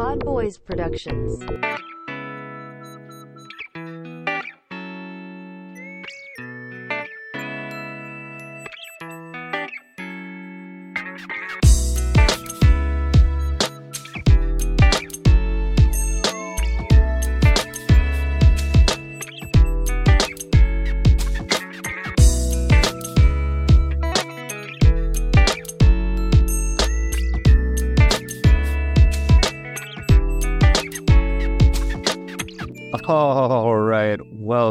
[0.00, 1.44] Pod Boys Productions.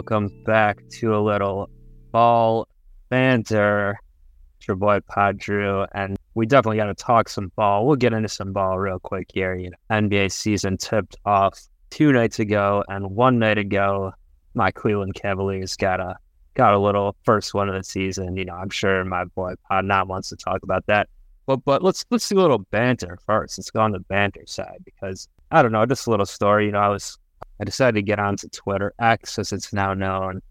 [0.10, 1.70] Welcome back to a little
[2.12, 2.68] ball
[3.10, 4.00] banter.
[4.58, 5.02] It's your boy
[5.38, 7.86] Drew, and we definitely got to talk some ball.
[7.86, 9.54] We'll get into some ball real quick here.
[9.54, 14.12] You know, NBA season tipped off two nights ago, and one night ago,
[14.56, 16.16] my Cleveland Cavaliers got a
[16.56, 18.36] got a little first one of the season.
[18.36, 21.08] You know, I'm sure my boy Pod not wants to talk about that,
[21.46, 23.60] but but let's let's do a little banter first.
[23.60, 26.66] Let's go on the banter side because I don't know, just a little story.
[26.66, 27.20] You know, I was
[27.60, 30.42] I decided to get onto Twitter X as it's now known.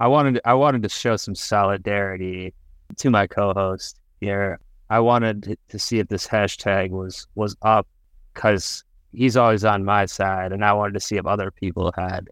[0.00, 2.52] I wanted I wanted to show some solidarity
[2.96, 4.58] to my co-host here.
[4.90, 7.88] I wanted to, see if this hashtag was was up
[8.34, 12.28] because he's always on my side, and I wanted to see if other people had,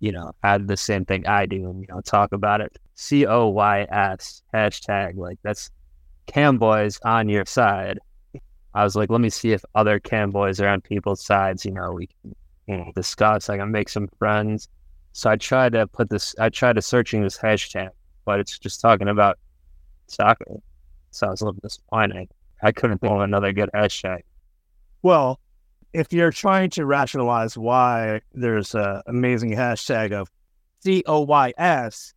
[0.00, 2.76] you know, had the same thing I do, and you know, talk about it.
[2.96, 5.70] C O Y S hashtag like that's
[6.26, 7.98] Cam boys on your side.
[8.74, 11.64] I was like, let me see if other Cam boys are on people's sides.
[11.64, 12.34] You know, we can
[12.66, 13.48] you know, discuss.
[13.48, 14.68] I can make some friends.
[15.12, 16.34] So I tried to put this.
[16.38, 17.90] I tried to searching this hashtag,
[18.24, 19.38] but it's just talking about
[20.08, 20.60] soccer.
[21.10, 22.28] So I was a little disappointed.
[22.62, 24.20] I couldn't think of another good hashtag.
[25.02, 25.40] Well,
[25.92, 30.28] if you're trying to rationalize why there's an amazing hashtag of
[30.80, 32.12] C O Y S,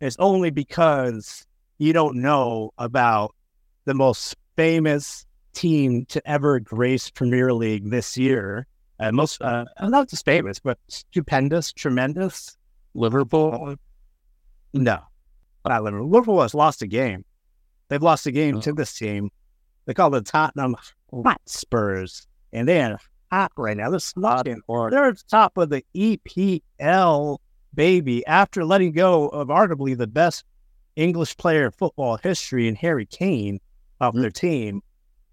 [0.00, 1.46] it's only because
[1.78, 3.34] you don't know about
[3.84, 8.66] the most famous team to ever grace Premier League this year.
[9.02, 12.56] Uh, most, uh, not just famous, but stupendous, tremendous.
[12.94, 13.74] Liverpool?
[14.74, 15.00] No,
[15.66, 16.08] not Liverpool.
[16.08, 17.24] Liverpool has lost a game.
[17.88, 19.30] They've lost a game to this team.
[19.86, 20.76] They call it Tottenham
[21.12, 22.98] Hotspurs, and they're
[23.32, 23.90] hot right now.
[23.90, 24.88] They're slotting for.
[24.90, 27.38] They're at the top of the EPL,
[27.74, 28.24] baby.
[28.26, 30.44] After letting go of arguably the best
[30.94, 33.58] English player in football history in Harry Kane
[34.00, 34.80] off their team,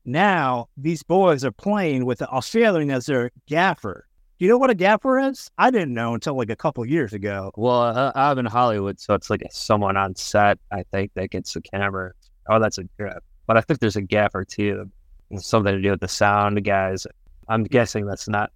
[0.09, 4.05] now these boys are playing with the Australian as their gaffer.
[4.37, 5.51] Do you know what a gaffer is?
[5.57, 7.51] I didn't know until like a couple years ago.
[7.57, 10.57] Well, uh, I'm in Hollywood, so it's like someone on set.
[10.71, 12.13] I think that gets the camera.
[12.49, 13.23] Oh, that's a grip.
[13.47, 14.89] But I think there's a gaffer too.
[15.29, 17.05] It's something to do with the sound, guys.
[17.49, 18.51] I'm guessing that's not.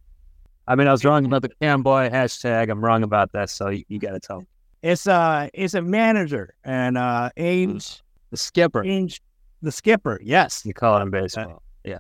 [0.68, 2.69] I mean, I was wrong about the cam boy hashtag.
[2.69, 4.47] I'm wrong about that, so you, you got to tell me.
[4.81, 9.22] It's uh, it's a manager and uh, Ange, The skipper, Ange,
[9.63, 10.19] the skipper.
[10.24, 11.62] Yes, you call it in baseball.
[11.84, 11.97] yeah,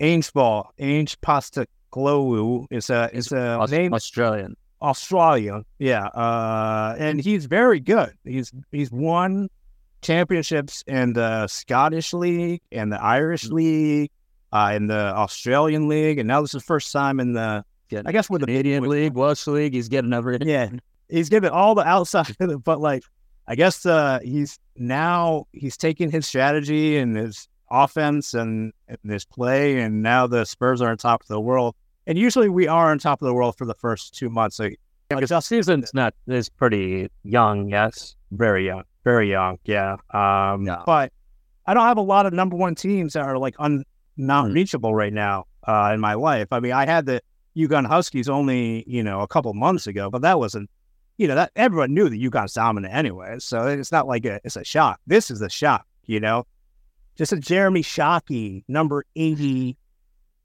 [0.00, 0.72] Ange ball.
[0.78, 4.56] Ange Postecoglou is a is a Aus- name Australian.
[4.82, 5.62] Australia.
[5.78, 8.12] Yeah, uh, and he's very good.
[8.24, 9.48] He's he's won
[10.02, 14.10] championships in the Scottish League and the Irish League,
[14.52, 17.64] uh, in the Australian League, and now this is the first time in the
[18.04, 20.48] I guess with the Canadian with- League, Welsh League, he's getting everything.
[20.48, 20.68] Yeah,
[21.08, 23.02] he's given all the outside, of it, but like
[23.48, 29.24] I guess uh, he's now he's taking his strategy and his offense and, and his
[29.24, 31.74] play, and now the Spurs are on top of the world.
[32.06, 34.58] And usually we are on top of the world for the first two months.
[34.58, 39.96] Like, Because our season's not is pretty young, yes, very young, very young, yeah.
[40.10, 41.12] Um, but
[41.66, 43.84] I don't have a lot of number one teams that are like un,
[44.16, 46.48] not reachable right now uh, in my life.
[46.52, 47.20] I mean, I had the
[47.56, 50.70] UConn Huskies only you know a couple months ago, but that wasn't
[51.18, 54.56] you know that everyone knew that UConn's dominant anyway, so it's not like a, it's
[54.56, 55.00] a shock.
[55.06, 56.46] This is a shock, you know,
[57.16, 59.76] just a Jeremy Shockey number eighty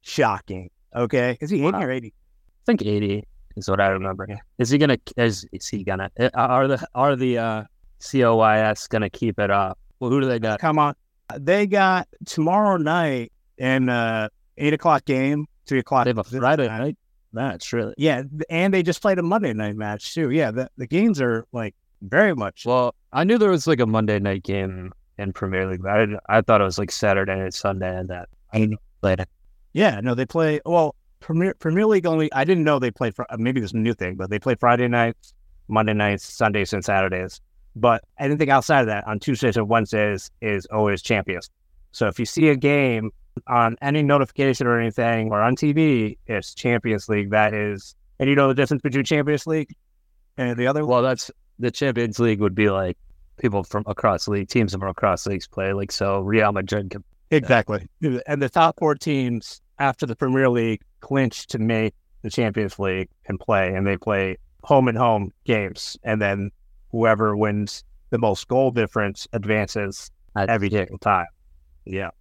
[0.01, 0.69] shocking.
[0.95, 1.81] Okay, is he eighty Wow.
[1.83, 2.13] or eighty?
[2.13, 3.25] I think eighty
[3.57, 4.27] is what I remember.
[4.57, 4.97] Is he gonna?
[5.17, 6.09] Is, is he gonna?
[6.19, 7.63] uh, Are the are the uh,
[8.01, 9.77] COYS gonna keep it up?
[9.99, 10.59] Well, who do they got?
[10.59, 10.95] Come on,
[11.37, 16.05] they got tomorrow night in uh eight o'clock game, three o'clock.
[16.05, 16.79] They have a Friday night.
[16.79, 16.97] night
[17.33, 17.93] match, really.
[17.97, 20.29] Yeah, and they just played a Monday night match too.
[20.31, 22.65] Yeah, the, the games are like very much.
[22.65, 24.91] Well, I knew there was like a Monday night game
[25.21, 28.29] in Premier League, I didn't, I thought it was like Saturday and Sunday, and that
[28.51, 29.25] I didn't know later.
[29.73, 30.59] Yeah, no, they play.
[30.65, 32.31] Well, Premier Premier League only.
[32.33, 33.15] I didn't know they played.
[33.15, 35.33] Fr- uh, maybe this is a new thing, but they play Friday nights,
[35.67, 37.39] Monday nights, Sundays, and Saturdays.
[37.75, 41.49] But anything outside of that on Tuesdays and Wednesdays is always champions.
[41.93, 43.11] So if you see a game
[43.47, 47.31] on any notification or anything or on TV, it's Champions League.
[47.31, 49.73] That is, and you know the difference between Champions League
[50.37, 50.85] and the other.
[50.85, 52.97] Well, that's the Champions League would be like
[53.37, 55.73] people from across league, teams from across leagues play.
[55.73, 56.91] Like so, Real Madrid.
[56.91, 57.87] Can, Exactly.
[58.27, 63.09] And the top four teams after the Premier League clinch to make the Champions League
[63.25, 66.51] and play, and they play home and home games, and then
[66.91, 71.25] whoever wins the most goal difference advances at every single time.
[71.85, 72.11] Yeah.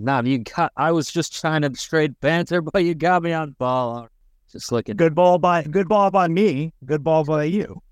[0.00, 0.72] Nah, you got.
[0.78, 4.08] I was just trying to straight banter, but you got me on ball.
[4.50, 4.96] Just looking.
[4.96, 6.72] Good ball by good ball by me.
[6.86, 7.82] Good ball by you.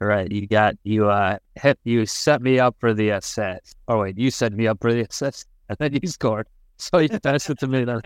[0.00, 0.30] Right.
[0.30, 3.76] You got you uh hit you set me up for the assist.
[3.88, 6.46] Oh wait, you set me up for the assist, and then you scored.
[6.80, 7.82] So you passed it to me.
[7.82, 8.00] Then.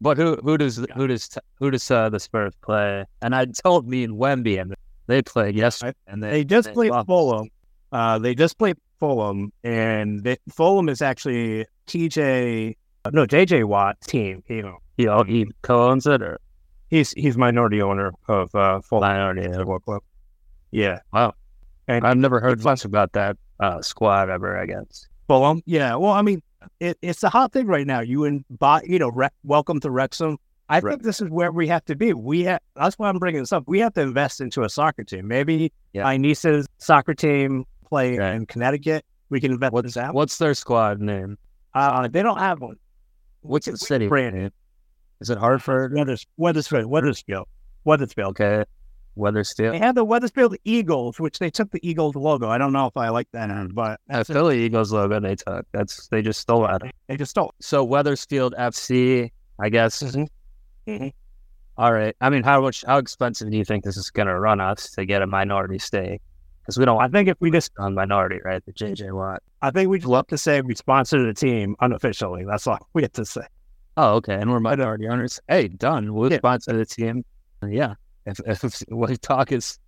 [0.00, 3.04] But who who does who does who does uh, the Spurs play?
[3.22, 4.72] And I don't mean Wemby, and
[5.08, 7.08] they played yesterday, and they, They just they played lost.
[7.08, 7.48] Fulham.
[7.90, 12.76] Uh, they just played Fulham, and they, Fulham is actually TJ,
[13.12, 14.42] no JJ Watt's team.
[14.48, 16.38] You know, He, oh, he co-owns it, or
[16.88, 19.48] he's he's minority owner of uh, Fulham minority?
[19.52, 20.02] Football Club.
[20.70, 21.34] Yeah, Wow.
[21.88, 24.58] And- I've never heard much about that uh, squad ever.
[24.58, 25.06] I guess.
[25.26, 25.62] Fulham.
[25.66, 26.42] Yeah, well, I mean,
[26.80, 28.00] it, it's a hot thing right now.
[28.00, 30.36] You and buy, you know, Re- welcome to Wrexham.
[30.70, 30.92] I Right.
[30.92, 32.12] think this is where we have to be.
[32.12, 33.64] We have, that's why I'm bringing this up.
[33.66, 35.26] We have to invest into a soccer team.
[35.26, 36.02] Maybe Yeah.
[36.04, 38.34] my niece's soccer team play Right.
[38.34, 39.04] in Connecticut.
[39.30, 40.14] We can invest in What's that.
[40.14, 41.38] what's their squad name?
[41.74, 42.76] Uh, they don't have one.
[43.42, 44.08] What's the city?
[44.08, 44.50] Brandon.
[45.20, 45.92] Is it Hartford?
[45.94, 47.46] Weathers, Wethersfield, Wethersfield,
[47.84, 48.30] Wethersfield.
[48.40, 48.64] Okay.
[49.16, 49.74] Wethersfield.
[49.74, 52.48] They have the Wethersfield Eagles, which they took the Eagles logo.
[52.48, 55.66] I don't know if I like that, but Uh, Philly Eagles logo they took.
[55.72, 56.82] That's they just stole that.
[57.08, 57.52] they just stole.
[57.60, 60.02] So Wethersfield FC, I guess.
[60.02, 60.30] it.
[60.86, 61.12] Mhm.
[61.76, 62.14] All right.
[62.20, 62.84] I mean, how much?
[62.86, 65.78] How expensive do you think this is going to run us to get a minority
[65.78, 66.20] stake?
[66.68, 68.62] Because we don't I think if we just, on minority, right?
[68.66, 69.42] The JJ Watt.
[69.62, 72.44] I think we just love to say we sponsor the team unofficially.
[72.44, 73.46] That's all we have to say.
[73.96, 74.34] Oh, okay.
[74.34, 75.40] And we're minority uh, owners.
[75.48, 76.12] Hey, done.
[76.12, 76.36] We'll Yeah.
[76.36, 77.24] sponsor the team.
[77.66, 77.94] Yeah.
[78.26, 79.78] If, if what talk is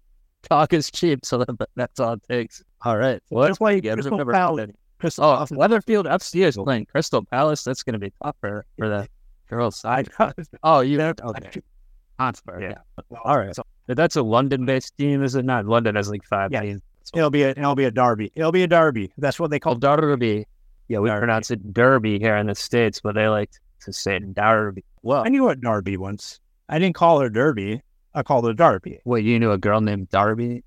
[0.49, 2.63] talk is cheap, so that, that's all it takes.
[2.83, 3.23] All right.
[3.29, 4.61] Well, Just like yeah, Crystal we've never Palace.
[4.61, 4.79] had any.
[5.01, 7.63] Crystal Oh, Palace- Weatherfield FC is playing Crystal Palace.
[7.63, 9.07] That's going to be tough for, for the
[9.51, 10.35] girls' I, side.
[10.63, 11.61] Oh, you okay?
[12.19, 12.61] Hotspur.
[12.63, 12.75] Yeah.
[13.11, 13.19] Yeah.
[13.23, 13.55] All right.
[13.55, 15.67] So But That's a London-based team, is it not?
[15.67, 16.63] London has like five Yeah.
[16.63, 16.83] teams.
[17.15, 18.31] it'll be a it'll be a derby.
[18.37, 19.13] It'll be a derby.
[19.19, 20.47] That's what they call Derby.
[20.89, 21.19] Yeah, we Derby.
[21.21, 23.51] pronounce it Derby here in the states, but they like
[23.85, 24.85] to say Derby.
[25.03, 26.39] Well, I knew a derby once.
[26.69, 27.83] I didn't call her derby.
[28.15, 29.01] I called her derby.
[29.05, 30.63] wait, you knew a girl named Darby?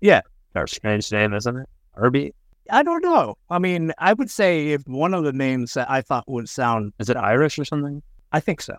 [0.00, 0.20] Yeah.
[0.52, 1.68] That's strange name, isn't it?
[1.96, 2.34] Derby?
[2.70, 3.36] I don't know.
[3.50, 6.92] I mean, I would say if one of the names that I thought would sound,
[6.98, 8.02] Is it Irish or something?
[8.32, 8.76] I think so.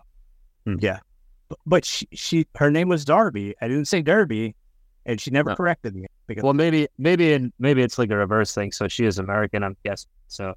[0.64, 0.76] Hmm.
[0.80, 1.00] Yeah,
[1.66, 3.54] but, she, she her name was Darby.
[3.60, 4.54] I didn't say Derby,
[5.06, 5.56] and she never No.
[5.56, 8.72] corrected me because Well, maybe, maybe, in, maybe it's like a reverse thing.
[8.72, 10.08] So she is American, I'm guessing.
[10.28, 10.54] So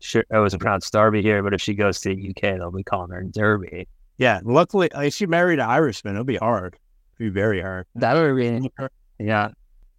[0.00, 2.82] sure, it was pronounced Darby here, but if she goes to the UK, they'll be
[2.84, 3.86] calling her Derby.
[4.18, 4.40] yeah.
[4.44, 6.76] Luckily, if she married an Irishman, it'll be hard.
[7.18, 7.86] It'll be very hard.
[7.96, 8.70] That would be,
[9.18, 9.50] yeah.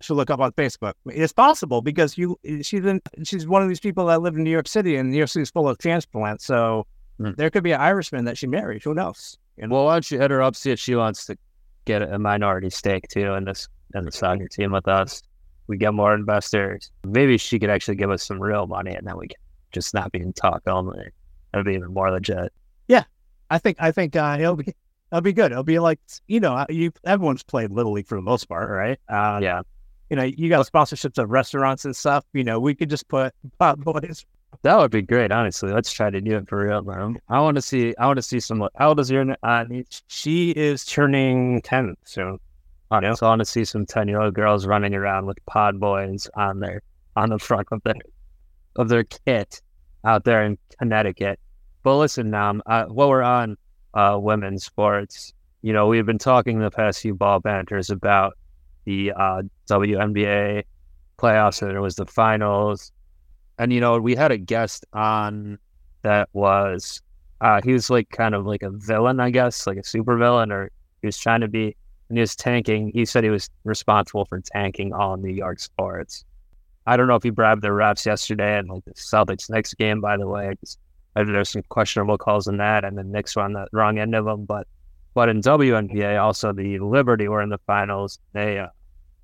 [0.01, 0.93] She'll look up on Facebook.
[1.05, 4.49] It's possible because you she's in, she's one of these people that live in New
[4.51, 6.45] York City, and New York City is full of transplants.
[6.45, 6.85] So
[7.19, 7.29] Hmm.
[7.37, 8.83] there could be an Irishman that she married.
[8.83, 9.37] Who knows?
[9.57, 9.75] You know?
[9.75, 11.37] Well, why don't you hit her up, see if she wants to
[11.85, 15.21] get a minority stake too in this in the soccer team with us.
[15.67, 16.91] We get more investors.
[17.05, 19.37] Maybe she could actually give us some real money, and then we can
[19.71, 21.09] just not be in talk only.
[21.51, 22.51] That'd be even more legit.
[22.87, 23.03] Yeah,
[23.49, 24.73] I think I think uh, it'll be
[25.11, 25.51] it'll be good.
[25.51, 28.69] It'll be like you know uh, you everyone's played little league for the most part,
[28.69, 28.99] right?
[29.07, 29.61] Uh, Yeah,
[30.09, 32.25] You know, you got sponsorships of restaurants and stuff.
[32.33, 34.25] You know, we could just put Pop Boys.
[34.61, 35.31] That would be great.
[35.31, 37.15] Honestly, let's try to do it for real, bro.
[37.29, 37.93] I want to see.
[37.97, 38.67] I want to see some.
[38.77, 39.65] How old is your uh.
[40.07, 42.39] She is turning ten soon.
[42.91, 43.13] Oh, yeah.
[43.15, 46.27] So I want to see some ten year old girls running around with pod boys
[46.35, 46.81] on their
[47.15, 47.95] on the front of their
[48.75, 49.61] of their kit
[50.05, 51.39] out there in Connecticut.
[51.83, 53.57] But listen, now uh, while we're on
[53.93, 58.37] uh, women's sports, you know we've been talking the past few ball banters about
[58.85, 60.63] the uh, WNBA
[61.17, 62.92] playoffs, and it was the finals.
[63.59, 65.59] And you know we had a guest on
[66.01, 67.01] that was
[67.41, 70.51] uh, he was like kind of like a villain, I guess, like a super villain,
[70.51, 71.75] or he was trying to be
[72.09, 72.91] and he was tanking.
[72.93, 76.25] He said he was responsible for tanking all New York sports.
[76.85, 80.01] I don't know if he bribed the refs yesterday and like the Celtics next game,
[80.01, 80.53] by the way,
[81.15, 84.15] I there's some questionable calls in that, and the Knicks were on the wrong end
[84.15, 84.45] of them.
[84.45, 84.67] But
[85.13, 88.19] but in WNBA, also the Liberty were in the finals.
[88.33, 88.67] They uh,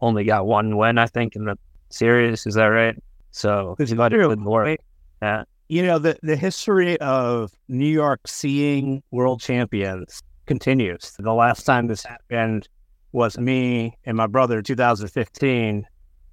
[0.01, 1.57] only got one win, I think, in the
[1.89, 2.45] series.
[2.45, 2.95] Is that right?
[3.31, 4.29] So It's true.
[4.35, 4.77] good
[5.21, 5.43] Yeah.
[5.67, 11.13] You know, the the history of New York seeing world champions continues.
[11.19, 12.67] The last time this happened
[13.11, 15.85] was me and my brother, 2015,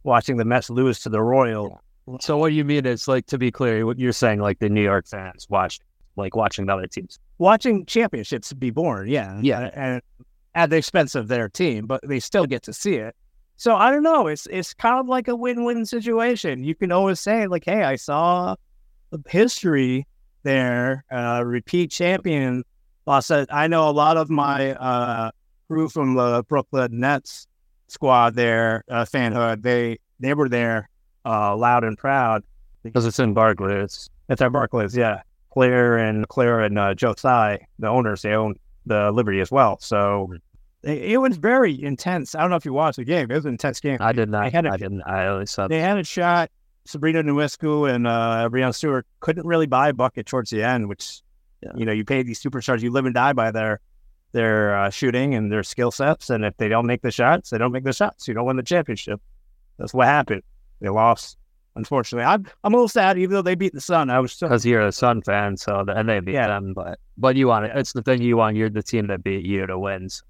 [0.05, 1.73] watching the Mets lose to the Royals.
[2.21, 4.83] So what you mean is like to be clear, what you're saying like the New
[4.83, 5.83] York fans watched
[6.17, 7.19] like watching the other teams.
[7.39, 9.07] watching championships be born.
[9.09, 9.69] Yeah, Yeah.
[9.75, 10.01] and
[10.55, 13.15] at the expense of their team, but they still get to see it.
[13.57, 14.27] So I don't know.
[14.27, 16.65] It's it's kind of like a win-win situation.
[16.65, 18.57] You can always say like, "Hey, I saw
[19.11, 20.07] the history
[20.43, 22.65] there, uh, repeat champion
[23.07, 23.21] Well,
[23.51, 25.31] I know a lot of my uh,
[25.69, 27.47] crew from the Brooklyn Nets
[27.89, 29.63] squad there, uh, fanhood.
[29.63, 30.89] They they were there,
[31.25, 32.43] uh, loud and proud.
[32.83, 34.09] Because it's in Barclays.
[34.29, 35.23] It's at Barclays, yeah.
[35.53, 39.79] Claire and Claire and uh, Joe Tsai, the owners, they own the Liberty as well.
[39.81, 40.33] So
[40.87, 42.35] it, was very intense.
[42.35, 43.31] I don't know if you watched the game.
[43.31, 43.99] It was an intense game.
[44.01, 44.45] I did not.
[44.45, 45.03] They had a- I didn't.
[45.03, 45.69] I only saw.
[45.69, 46.51] They had a shot.
[46.87, 51.21] Sabrina Ionescu and uh, Stewart couldn't really buy a bucket towards the end, which
[51.63, 51.73] Yeah.
[51.75, 52.81] you know you pay these superstars.
[52.83, 53.81] You live and die by their
[54.33, 56.31] their uh, shooting and their skill sets.
[56.31, 58.29] And if they don't make the shots, they don't make the shots.
[58.29, 59.21] You don't win the championship.
[59.79, 60.43] That's what happened.
[60.81, 61.37] They lost.
[61.75, 63.19] Unfortunately, I'm I'm a little sad.
[63.19, 65.83] Even though they beat the Sun, I was still because you're a Sun fan, so
[65.85, 66.47] the, and they beat Yeah.
[66.47, 67.73] them, but but you want it.
[67.75, 68.57] It's the thing you want.
[68.57, 70.23] You're the team that beat you to wins.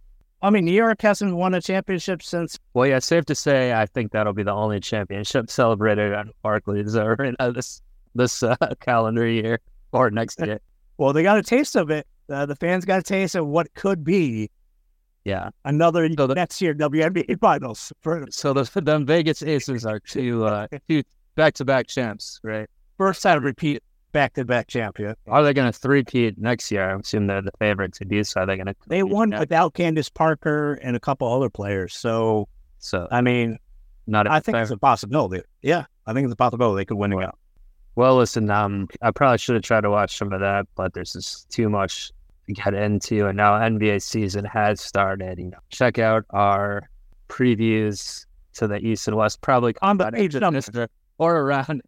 [0.42, 2.58] I mean, New York hasn't won a championship since.
[2.74, 6.94] Well, yeah, safe to say, I think that'll be the only championship celebrated on Barclays
[6.96, 7.80] or in uh, this
[8.14, 9.60] this uh, calendar year
[9.92, 10.60] or next year.
[10.98, 12.06] Well, they got a taste of it.
[12.28, 14.50] Uh, the fans got a taste of what could be
[15.24, 15.50] Yeah.
[15.64, 17.92] another So the- next year WNBA Finals.
[18.02, 21.02] For So the them Vegas Aces are two uh, two
[21.34, 22.68] back to back champs, right?
[22.98, 23.82] first time repeat
[24.16, 25.14] back to back champion.
[25.26, 26.88] Are they going to three-peat next year?
[26.88, 28.40] I assume they're the favorite to do so.
[28.40, 28.75] Are they going to?
[28.87, 31.94] They won without Candace Parker and a couple other players.
[31.94, 33.58] So So I mean,
[34.06, 34.26] not.
[34.26, 35.42] I think it's a possibility.
[35.61, 37.30] Yeah, I think it's a possibility they could win again.
[37.94, 41.12] Well, listen, um, I probably should have tried to watch some of that, but there's
[41.12, 42.11] just too much
[42.46, 43.26] to get into.
[43.26, 45.38] And now NBA season has started.
[45.38, 46.88] You know, check out our
[47.28, 50.35] previews to the East and West, probably On the page
[51.18, 51.82] or around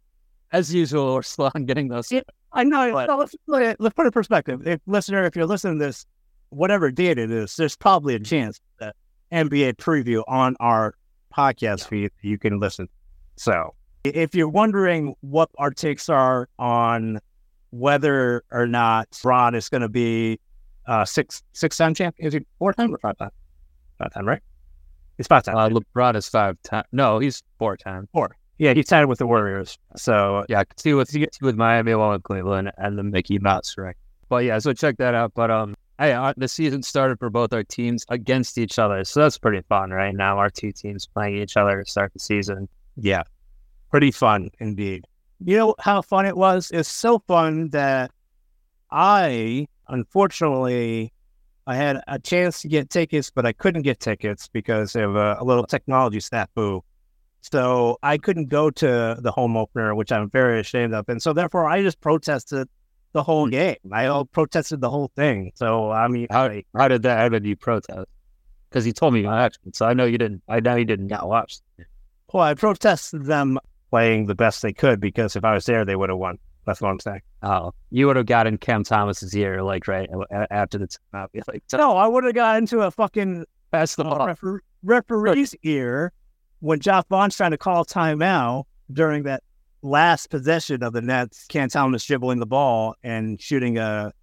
[0.51, 1.15] as usual.
[1.15, 2.11] We're slow on getting those.
[2.11, 2.21] Yeah.
[2.51, 2.91] I know.
[2.93, 4.67] But- no, let's, let's put it in perspective.
[4.67, 6.05] If listener, if you're listening to this,
[6.49, 8.95] whatever date it is, there's probably a chance that
[9.31, 10.95] NBA preview on our
[11.35, 12.87] podcast feed you can listen.
[13.35, 17.19] So if you're wondering what our takes are on
[17.71, 20.39] whether or not Braun is going to be
[20.87, 23.29] uh, six six time champ, is he four time or five time?
[23.99, 24.41] Five time, right?
[25.17, 25.57] He's five time.
[25.57, 26.87] Uh, LeBron is five times.
[26.91, 28.07] No, he's four times.
[28.59, 29.77] Yeah, he signed with the Warriors.
[29.95, 33.95] So Yeah, two with two with Miami, one with Cleveland, and the Mickey Mouse, right?
[34.27, 35.33] But yeah, so check that out.
[35.33, 39.21] But um, hey, uh, the season started for both our teams against each other, so
[39.21, 40.13] that's pretty fun, right?
[40.13, 42.67] Now our two teams playing each other to start the season.
[42.97, 43.23] Yeah.
[43.89, 45.05] Pretty fun indeed.
[45.43, 46.69] You know how fun it was?
[46.71, 48.11] It's so fun that
[48.91, 51.13] I, unfortunately,
[51.65, 55.37] I had a chance to get tickets, but I couldn't get tickets because of a,
[55.39, 56.81] a little technology snafu.
[57.41, 61.07] So I couldn't go to the home opener, which I'm very ashamed of.
[61.09, 62.67] And so therefore I just protested
[63.13, 63.51] the whole mm.
[63.51, 63.77] game.
[63.91, 65.51] I all protested the whole thing.
[65.55, 67.17] So I mean How I- how did that?
[67.17, 68.07] How did you protest?
[68.69, 70.43] Because you told me you watched so I know you didn't.
[70.47, 71.59] I know you didn't not watch.
[72.33, 73.57] well, I protested them
[73.89, 76.37] playing the best they could because if I was there they would have won.
[76.65, 77.21] That's what I'm saying.
[77.41, 80.07] Oh, you would have gotten Cam Thomas's ear, like right
[80.51, 81.27] after the time.
[81.47, 84.27] Like, No, I would have got into a fucking pass the ball.
[84.27, 86.11] refer- referee's ear
[86.59, 89.43] when Josh Vaughn's trying to call timeout during that
[89.81, 91.45] last possession of the Nets.
[91.47, 94.13] Cam Thomas dribbling the ball and shooting a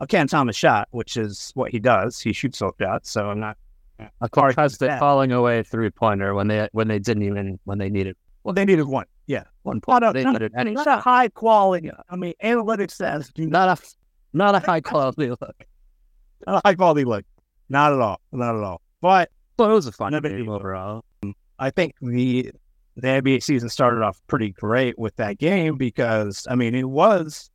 [0.00, 2.20] a Cam Thomas shot, which is what he does.
[2.20, 3.10] He shoots those shots.
[3.10, 3.56] So I'm not.
[4.20, 5.00] A contested that.
[5.00, 8.64] falling away three pointer when they when they didn't even when they needed Well, they
[8.64, 9.06] needed one.
[9.26, 10.02] Yeah, one point.
[10.02, 11.90] not a, not, not a high quality.
[12.08, 13.82] I mean, analytics says not not a
[14.32, 15.66] not a high quality look.
[16.46, 17.24] not a high quality look.
[17.68, 18.20] Not at all.
[18.30, 18.80] Not at all.
[19.00, 21.04] But Well, it was a fun game overall.
[21.58, 22.52] I think the
[22.96, 27.50] the NBA season started off pretty great with that game because I mean it was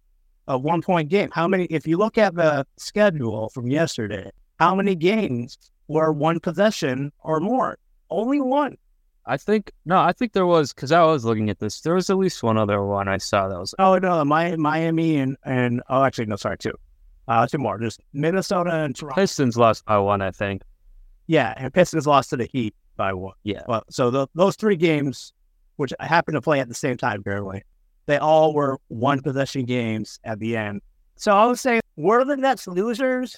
[0.48, 1.29] a one point game.
[1.31, 1.65] How many?
[1.65, 5.57] If you look at the schedule from yesterday, how many games
[5.88, 7.77] were one possession or more?
[8.10, 8.77] Only one.
[9.25, 11.81] I think no, I think there was because I was looking at this.
[11.81, 15.17] There was at least one other one I saw that was Oh no, Mi- Miami
[15.17, 16.74] and and oh actually no, sorry two.
[17.25, 17.79] Uh, two more.
[17.79, 19.15] Just Minnesota and Toronto.
[19.22, 20.22] Pistons lost by one.
[20.22, 20.62] I think.
[21.27, 23.33] Yeah, and Pistons lost to the Heat by one.
[23.43, 23.63] Yeah.
[23.67, 25.33] Well, so the, those three games,
[25.77, 27.63] which happened to play at the same time, apparently,
[28.05, 30.81] they all were one possession games at the end.
[31.15, 33.35] So I would say, were the Nets losers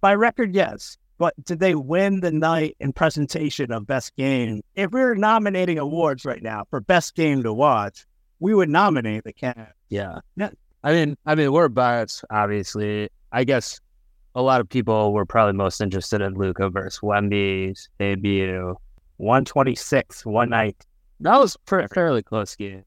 [0.00, 0.54] by record?
[0.54, 0.96] Yes.
[1.18, 4.62] But did they win the night in presentation of best game?
[4.74, 8.04] If we were nominating awards right now for best game to watch,
[8.38, 9.72] we would nominate the Cavs.
[9.88, 10.20] Yeah.
[10.36, 10.50] Yeah.
[10.84, 13.08] I mean, I mean, we're biased, obviously.
[13.32, 13.80] I guess
[14.34, 18.76] a lot of people were probably most interested in Luka versus Wemby's debut.
[19.18, 20.84] 126, one night.
[21.20, 22.84] That was a fairly close game.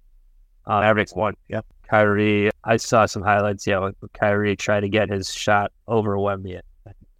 [0.66, 1.36] Uh, Mavericks won.
[1.48, 1.66] Yep.
[1.90, 3.66] Kyrie, I saw some highlights.
[3.66, 6.62] Yeah, Kyrie tried to get his shot over Wemby,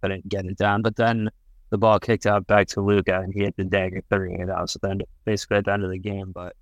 [0.00, 0.82] couldn't get it down.
[0.82, 1.28] But then
[1.70, 4.60] the ball kicked out back to Luka, and he hit the dagger three, and that
[4.60, 6.30] was then basically at the end of the game.
[6.32, 6.54] But,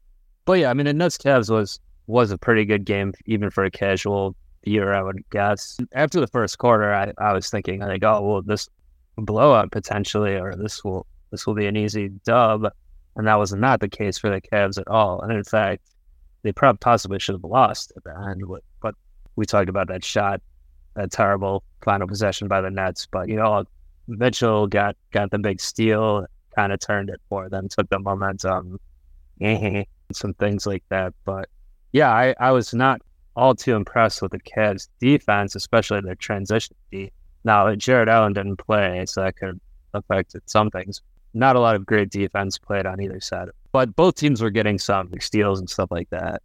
[0.47, 3.65] but yeah, I mean, the Nets Cavs was was a pretty good game, even for
[3.65, 5.79] a casual year, I would guess.
[5.93, 8.67] After the first quarter, I, I was thinking, like, oh, well, this
[9.19, 12.67] blowout potentially, or this will this will be an easy dub,
[13.17, 15.21] and that was not the case for the Cavs at all.
[15.21, 15.83] And in fact,
[16.43, 18.43] they probably possibly should have lost at the end.
[18.81, 18.95] But
[19.37, 20.41] we talked about that shot,
[20.95, 23.07] that terrible final possession by the Nets.
[23.11, 23.65] But you know,
[24.07, 28.79] Mitchell got got the big steal, kind of turned it for them, took the momentum,
[30.13, 31.13] some things like that.
[31.25, 31.49] But
[31.93, 33.01] yeah, I, I was not
[33.37, 36.77] all too impressed with the Cavs defense, especially their transition.
[37.45, 39.61] Now, Jarrett Allen didn't play, so that could have
[39.95, 41.01] affected some things.
[41.35, 44.79] Not a lot of great defense played on either side, but both teams were getting
[44.79, 46.43] some steals and stuff like that,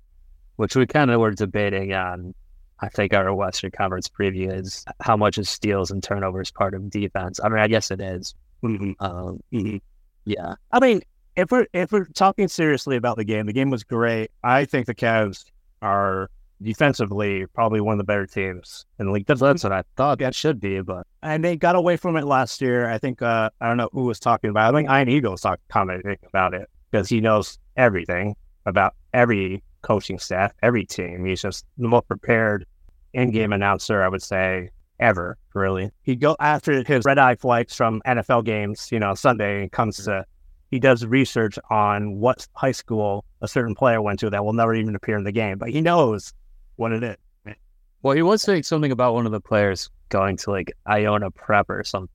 [0.58, 2.34] which we kind of were debating on.
[2.80, 6.90] I think our Western Conference preview is how much is steals and turnovers part of
[6.90, 7.40] defense.
[7.42, 8.36] I mean, I guess it is.
[8.62, 8.92] Mm-hmm.
[9.00, 9.78] Um, Mm-hmm.
[10.26, 11.02] yeah, I mean,
[11.36, 14.32] if we're if we're talking seriously about the game, the game was great.
[14.44, 15.46] I think the Cavs
[15.82, 16.30] are
[16.62, 19.26] defensively probably one of the better teams in the league.
[19.28, 22.26] That's, that's what I thought it should be, but and they got away from it
[22.26, 22.90] last year.
[22.90, 24.68] I think uh, I don't know who was talking about.
[24.68, 24.78] It.
[24.78, 30.20] I think Ian Eagle was commenting about it because he knows everything about every coaching
[30.20, 31.26] staff, every team.
[31.26, 32.66] He's just the most prepared
[33.14, 35.38] in-game announcer, I would say, ever.
[35.54, 38.90] Really, he go after his red eye flights from NFL games.
[38.92, 40.26] You know, Sunday comes to
[40.72, 44.74] he does research on what high school a certain player went to that will never
[44.74, 46.34] even appear in the game, but he knows
[46.78, 47.56] what it is.
[48.02, 51.70] well, he was saying something about one of the players going to like Iona Prep
[51.70, 52.10] or something.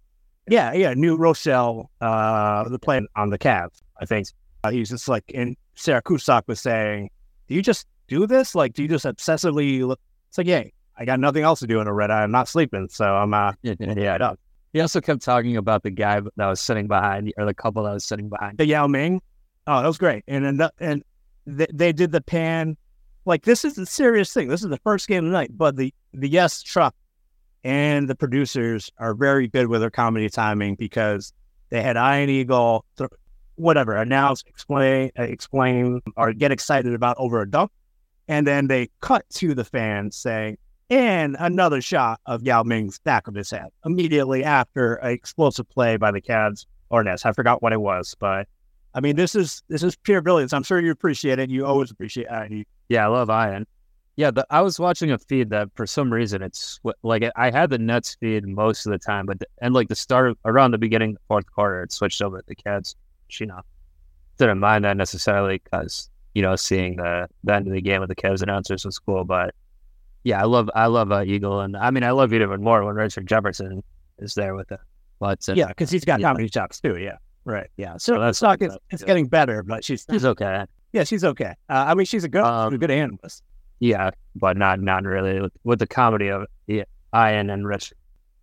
[0.49, 3.83] Yeah, yeah, New Rochelle, uh, the plan on the Cavs.
[4.00, 4.28] I think
[4.64, 7.11] uh, he's just like, and Sarah Kustok was saying,
[7.49, 8.55] "Do you just do this?
[8.55, 10.64] Like, do you just obsessively look?" It's like, yeah,
[10.97, 12.23] I got nothing else to do in a red eye.
[12.23, 14.40] I'm not sleeping, so I'm uh, yeah, I don't.
[14.73, 17.93] He also kept talking about the guy that was sitting behind, or the couple that
[17.93, 18.59] was sitting behind.
[18.59, 19.21] the Yao Ming.
[19.67, 20.25] Oh, that was great.
[20.28, 21.02] And and, and
[21.47, 22.76] they, they did the pan.
[23.26, 24.49] Like this is a serious thing.
[24.49, 25.50] This is the first game of the night.
[25.57, 26.95] But the the yes truck
[27.64, 31.32] and the producers are very good with their comedy timing because
[31.70, 32.84] they had Ian Eagle,
[33.56, 37.71] whatever, announce, explain, uh, explain, or get excited about over a dunk,
[38.28, 40.56] and then they cut to the fans saying,
[40.90, 45.99] and another shot of Yao Ming's back of his head immediately after an explosive play
[45.99, 47.26] by the Cavs or Nets.
[47.26, 48.49] I forgot what it was, but
[48.94, 50.52] I mean, this is this is pure brilliance.
[50.52, 51.50] I'm sure you appreciate it.
[51.50, 52.66] You always appreciate it.
[52.88, 53.66] Yeah, I love Ian.
[54.19, 57.71] Yeah, the, I was watching a feed that for some reason it's like I had
[57.71, 60.78] the Nets feed most of the time, but the, and like the start around the
[60.78, 62.97] beginning of the fourth quarter, it switched over to the Cavs.
[63.39, 63.61] You know,
[64.37, 68.09] didn't mind that necessarily because you know seeing the the end of the game with
[68.09, 69.54] the Cavs announcers was cool, but
[70.25, 72.85] yeah, I love I love uh, Eagle, and I mean I love it even more
[72.85, 73.85] when Richard Jefferson
[74.19, 74.81] is there with it.
[75.21, 76.26] But uh, Yeah, because he's got Yeah.
[76.31, 76.97] comedy chops too.
[76.97, 77.69] Yeah, right.
[77.76, 78.61] Yeah, so, So that's- it's not.
[78.63, 80.65] It's, it's getting better, but she's he's okay.
[80.93, 81.54] yeah, she's okay.
[81.69, 83.45] Uh, I mean, she's a good, Um, a good analyst.
[83.80, 87.93] Yeah, but not not really with, with the comedy of yeah, Ian and Rich.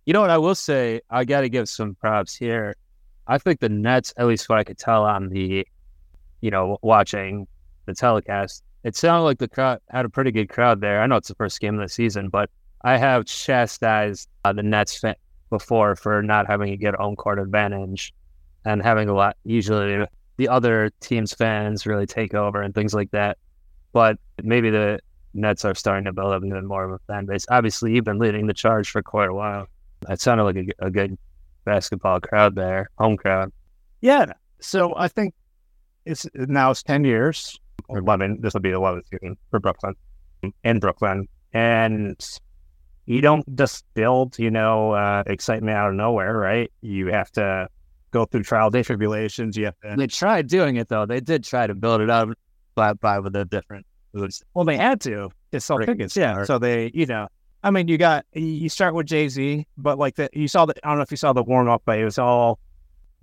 [0.06, 1.00] You know what I will say?
[1.10, 2.76] I got to give some props here.
[3.26, 5.66] I think the Nets, at least what I could tell on the,
[6.40, 7.46] you know, watching
[7.86, 11.02] the telecast, it sounded like the crowd had a pretty good crowd there.
[11.02, 12.50] I know it's the first game of the season, but
[12.82, 15.16] I have chastised uh, the Nets fan
[15.50, 18.14] before for not having a good home court advantage
[18.64, 19.36] and having a lot.
[19.42, 23.38] Usually, the other team's fans really take over and things like that.
[23.92, 25.00] But maybe the
[25.36, 27.46] Nets are starting to build up even more of a fan base.
[27.48, 29.66] Obviously, you've been leading the charge for quite a while.
[30.08, 31.16] It sounded like a, a good
[31.64, 33.52] basketball crowd there, home crowd.
[34.00, 34.26] Yeah.
[34.60, 35.34] So I think
[36.04, 38.40] it's now it's ten years or eleven.
[38.40, 39.94] This will be the eleventh season for Brooklyn
[40.64, 42.38] in Brooklyn, and
[43.06, 46.70] you don't just build, you know, uh, excitement out of nowhere, right?
[46.80, 47.68] You have to
[48.10, 49.56] go through trial day tribulations.
[49.56, 49.94] You have to.
[49.96, 51.06] They tried doing it though.
[51.06, 52.30] They did try to build it up
[52.74, 53.86] by, by with a different.
[54.54, 55.86] Well, they had to to sell Right.
[55.86, 56.16] tickets.
[56.16, 56.44] Yeah.
[56.44, 57.28] So they, you know,
[57.62, 60.74] I mean, you got you start with Jay Z, but like the you saw the
[60.84, 62.58] I don't know if you saw the warm up, but it was all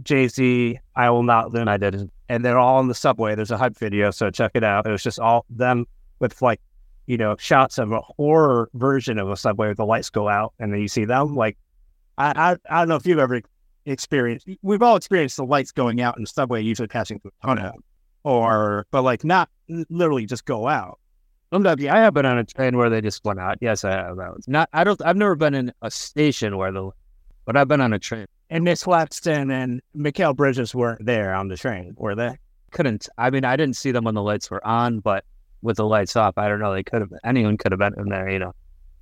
[0.01, 0.79] Jay Z.
[0.95, 1.67] I will not lose.
[1.67, 2.09] I did.
[2.29, 3.35] and they're all in the subway.
[3.35, 4.85] There's a hype video, so check it out.
[4.87, 5.85] It was just all them
[6.19, 6.59] with like,
[7.05, 10.53] you know, shots of a horror version of a subway with the lights go out,
[10.59, 11.35] and then you see them.
[11.35, 11.57] Like,
[12.17, 12.31] I
[12.69, 13.41] I, I don't know if you've ever
[13.85, 14.47] experienced.
[14.61, 17.73] We've all experienced the lights going out in the subway, usually passing through a tunnel,
[18.23, 19.49] or but like not
[19.89, 20.99] literally just go out.
[21.51, 23.57] Sometimes yeah, I have been on a train where they just went out.
[23.61, 24.19] Yes, I have.
[24.19, 24.69] I was not.
[24.73, 24.99] I don't.
[25.05, 26.89] I've never been in a station where the,
[27.45, 28.25] but I've been on a train.
[28.49, 32.37] And Miss Claxton and Mikal Bridges weren't there on the train, were they?
[32.71, 33.07] Couldn't.
[33.17, 35.25] I mean, I didn't see them when the lights were on, but
[35.61, 36.73] with the lights off, I don't know.
[36.73, 37.11] They could have.
[37.23, 38.29] Anyone could have been in there.
[38.29, 38.53] You know.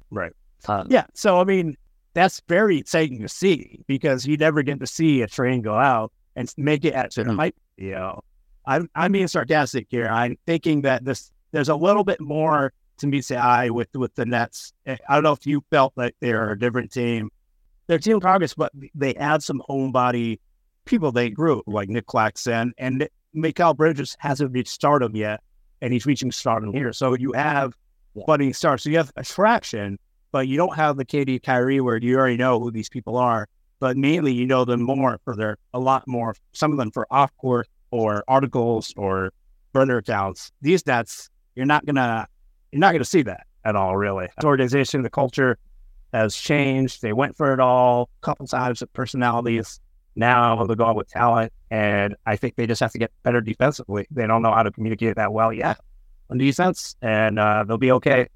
[0.09, 0.33] Right.
[0.67, 1.05] Uh, Yeah.
[1.13, 1.77] So I mean,
[2.13, 6.11] that's very exciting to see because you never get to see a train go out
[6.35, 7.35] and make it at a Mhm.
[7.37, 7.55] hype.
[7.77, 8.21] You know,
[8.65, 10.07] I'm I'm being sarcastic here.
[10.07, 14.13] I'm thinking that this there's a little bit more to meet the eye with with
[14.15, 14.73] the Nets.
[14.85, 17.29] Eh, I don't know if you felt like they're a different team.
[17.87, 20.39] They're team progress, but they add some homebody
[20.85, 25.41] people they grew like Nic Claxton and Mikal Bridges hasn't reached stardom yet,
[25.81, 26.91] and he's reaching stardom here.
[26.93, 27.73] So you have
[28.27, 28.83] budding stars.
[28.83, 29.97] So you have attraction,
[30.31, 33.47] but you don't have the KD Kyrie where you already know who these people are.
[33.79, 36.35] But mainly, you know them more for their a lot more.
[36.53, 39.31] Some of them for off court or articles or
[39.73, 40.51] burner accounts.
[40.61, 42.27] These Nets, you're not gonna
[42.71, 43.95] you're not gonna see that at all.
[43.97, 45.57] Really, the organization, the culture
[46.13, 47.01] has changed.
[47.01, 49.79] They went for it all a couple times with personalities.
[50.15, 54.07] Now they're going with talent, and I think they just have to get better defensively.
[54.11, 55.79] They don't know how to communicate that well yet
[56.29, 58.27] on defense, and uh, they'll be okay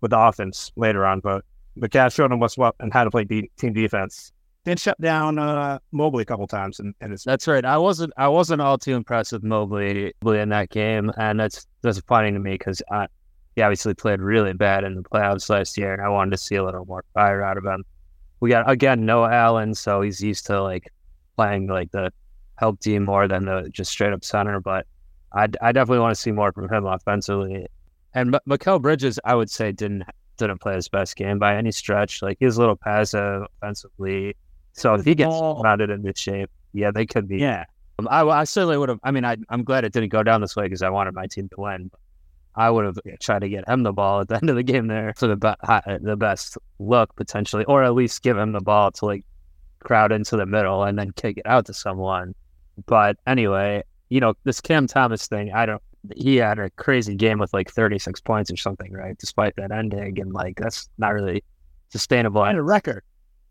[0.00, 1.20] with the offense later on.
[1.20, 1.44] But
[1.76, 4.32] the Cavs showed them what's what and how to play de- team defense.
[4.68, 7.64] Then shut down uh, Mobley a couple times, and, and That's right.
[7.64, 12.34] I wasn't I wasn't all too impressed with Mobley in that game, and that's disappointing
[12.34, 12.82] to me because
[13.56, 16.56] he obviously played really bad in the playoffs last year, and I wanted to see
[16.56, 17.82] a little more fire out of him.
[18.40, 20.92] We got again Noah Allen, so he's used to like
[21.36, 22.12] playing like the
[22.56, 24.60] help team more than the just straight up center.
[24.60, 24.86] But
[25.32, 27.68] I, I definitely want to see more from him offensively.
[28.12, 30.02] And M- Mikal Bridges, I would say, didn't
[30.36, 32.20] didn't play his best game by any stretch.
[32.20, 34.36] Like he was a little passive offensively.
[34.78, 37.38] So if he gets rounded in good shape, yeah, they could be.
[37.38, 37.64] yeah.
[37.98, 39.00] Um, I, I certainly would have.
[39.02, 41.26] I mean, I, I'm glad it didn't go down this way because I wanted my
[41.26, 41.90] team to win.
[42.54, 44.86] I would have tried to get him the ball at the end of the game
[44.86, 48.92] there for the be- the best look potentially, or at least give him the ball
[48.92, 49.24] to like
[49.80, 52.34] crowd into the middle and then kick it out to someone.
[52.86, 55.82] But anyway, you know, this Cam Thomas thing, I don't,
[56.16, 59.16] he had a crazy game with like 36 points or something, right?
[59.18, 60.20] Despite that ending.
[60.20, 61.42] And like, that's not really
[61.90, 62.44] sustainable.
[62.44, 63.02] And a record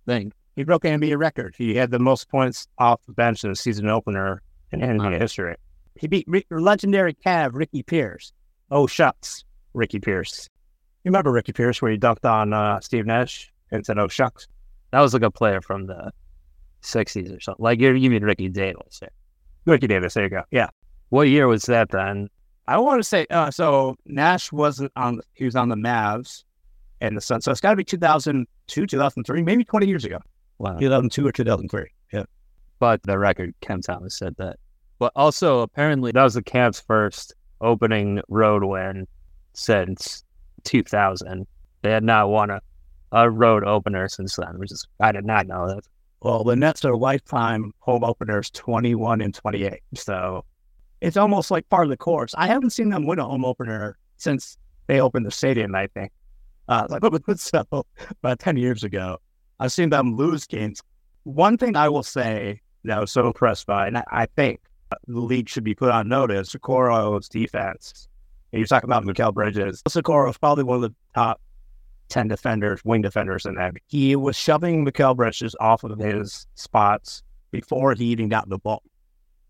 [0.05, 0.31] thing.
[0.57, 1.53] He broke NBA record.
[1.55, 4.41] He had the most points off the bench in a season opener
[4.71, 5.55] in NBA history.
[5.95, 8.33] He beat Rick, legendary Cav Ricky Pierce.
[8.71, 10.49] Oh, shucks, Ricky Pierce.
[11.03, 14.47] You remember Ricky Pierce where he dunked on uh, Steve Nash and said, oh, shucks?
[14.89, 16.11] That was like a player from the
[16.81, 17.63] 60s or something.
[17.63, 18.99] Like, you you mean Ricky Davis.
[18.99, 19.09] Yeah.
[19.65, 20.41] Ricky Davis, there you go.
[20.49, 20.69] Yeah.
[21.09, 22.29] What year was that then?
[22.67, 26.45] I want to say, uh, so Nash wasn't on, he was on the Mavs
[26.99, 27.45] and the Suns.
[27.45, 30.17] So it's got to be 2002, 2003, maybe 20 years ago.
[30.59, 30.77] Wow.
[30.77, 31.85] 2002 or 2003.
[32.11, 32.23] Yeah.
[32.79, 34.57] But the record, Cam Thomas said that.
[34.99, 39.07] But also, apparently, that was the Cavs' first opening road win
[39.53, 40.23] since
[40.63, 41.45] 2000.
[41.81, 42.61] They had not won a,
[43.11, 45.83] a road opener since then, which is, I did not know that.
[46.21, 49.81] Well, the Nets are lifetime home openers 21 and 28.
[49.95, 50.43] So
[51.01, 52.33] it's almost like part of the course.
[52.37, 56.11] I haven't seen them win a home opener since they opened the stadium, I think.
[56.67, 57.03] Uh, like
[57.37, 59.19] so about 10 years ago.
[59.59, 60.81] I've seen them lose games.
[61.23, 64.61] One thing I will say that I was so impressed by, and I, I think
[65.07, 68.07] the league should be put on notice, Okoro's defense.
[68.51, 69.81] And you talk about Mikal Bridges.
[69.83, 71.41] Okoro is probably one of the top
[72.09, 73.73] 10 defenders, wing defenders in that.
[73.87, 78.83] He was shoving Mikal Bridges off of his spots before he even got the ball.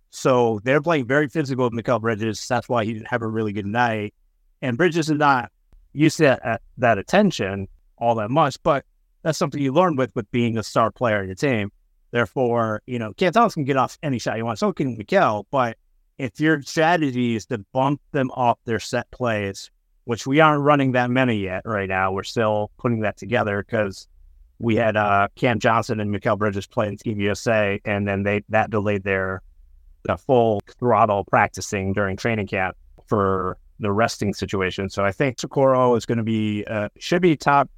[0.10, 2.48] So they're playing very physical with Mikal Bridges.
[2.48, 4.13] That's why he didn't have a really good night.
[4.62, 5.52] And Bridges is not
[5.93, 7.67] used to that, that attention
[7.98, 8.86] all that much, but
[9.28, 11.70] that's something you learn with with being a star player in your team.
[12.12, 14.58] Therefore, you know, Cam Thomas can get off any shot you want.
[14.58, 15.44] So can Mikal.
[15.52, 15.78] But
[16.18, 19.70] if your strategy is to bump them off their set plays,
[20.06, 24.08] which we aren't running that many yet right now, we're still putting that together because
[24.60, 28.70] we had uh, Cam Johnson and Mikal Bridges playing Team USA, and then they that
[28.70, 29.42] delayed their
[30.20, 34.90] full throttle practicing during training camp for the resting situation.
[34.90, 37.70] So I think Okoro is going to be uh, should be top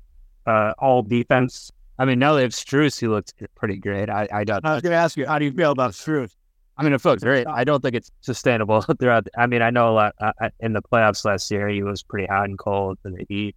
[0.49, 1.71] uh, all defense.
[1.99, 4.09] I mean, now they have Strus, he looked pretty great.
[4.09, 4.65] I, I don't.
[4.65, 6.31] I was going to ask you, how do you feel about Strus?
[6.77, 7.45] I mean, it looks great.
[7.45, 9.27] I don't think it's sustainable throughout.
[9.37, 12.01] I mean, I know a lot uh, uh, in the playoffs last year, he was
[12.01, 13.55] pretty hot and cold in the heat.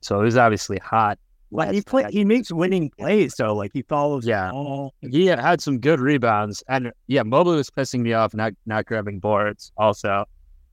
[0.00, 1.18] So he was obviously hot.
[1.52, 3.54] Well, he play, he makes winning plays though.
[3.54, 4.26] Like he follows.
[4.26, 4.94] Yeah, all.
[5.00, 9.18] he had some good rebounds, and yeah, Mobley was pissing me off not not grabbing
[9.18, 10.26] boards also,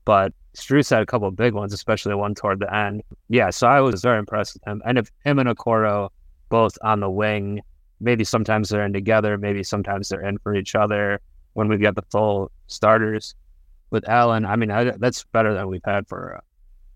[0.08, 3.02] but Strus had a couple of big ones, especially one toward the end.
[3.28, 4.80] Yeah, so I was very impressed with him.
[4.86, 6.08] And if him and Okoro
[6.48, 7.60] both on the wing,
[8.00, 11.20] maybe sometimes they're in together, maybe sometimes they're in for each other
[11.52, 13.34] when we get the full starters.
[13.90, 16.40] With Allen, I mean, I, that's better than we've had for uh,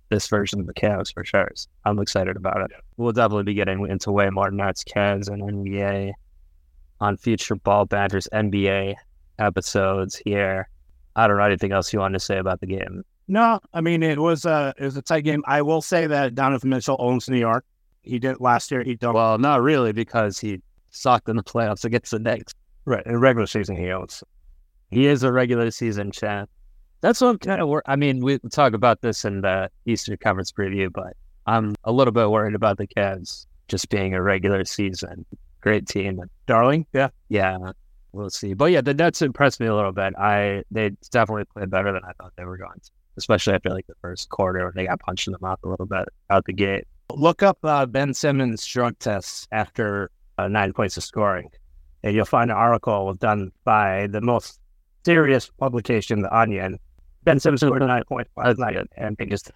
[0.09, 1.51] this version of the Cavs for sure.
[1.85, 2.71] I'm excited about it.
[2.97, 6.13] We'll definitely be getting into way more Nets, Cavs, and NBA
[6.99, 8.95] on future Ball Badgers NBA
[9.39, 10.71] episodes here.
[11.17, 13.05] I don't know anything else you want to say about the game.
[13.29, 15.43] No, I mean it was a it was a tight game.
[15.47, 17.65] I will say that Donovan Mitchell owns New York.
[18.03, 18.83] He did last year.
[18.83, 19.15] He don't.
[19.15, 22.53] Well, not really because he sucked in the playoffs against the Knicks.
[22.85, 24.25] Right in regular season, he owns.
[24.91, 26.51] He is a regular season champ.
[27.01, 27.81] That's what I'm kind of.
[27.87, 32.13] I mean, we talk about this in the Eastern Conference preview, but I'm a little
[32.13, 35.25] bit worried about the Cavs just being a regular season
[35.63, 36.21] great team.
[36.47, 37.57] Darling, yeah, yeah,
[38.13, 38.55] we'll see.
[38.55, 40.15] But yeah, the Nets impressed me a little bit.
[40.17, 43.87] I they definitely played better than I thought they were going to, especially after like
[43.87, 46.53] the first quarter when they got punched in the mouth a little bit out the
[46.53, 46.87] gate.
[47.11, 51.51] Look up uh, Ben Simmons drug tests after uh, nine points of scoring,
[52.03, 54.61] and you'll find an article done by the most
[55.05, 56.79] serious publication, The Onion.
[57.25, 59.51] Ben Simmons scored nine points last night, and they just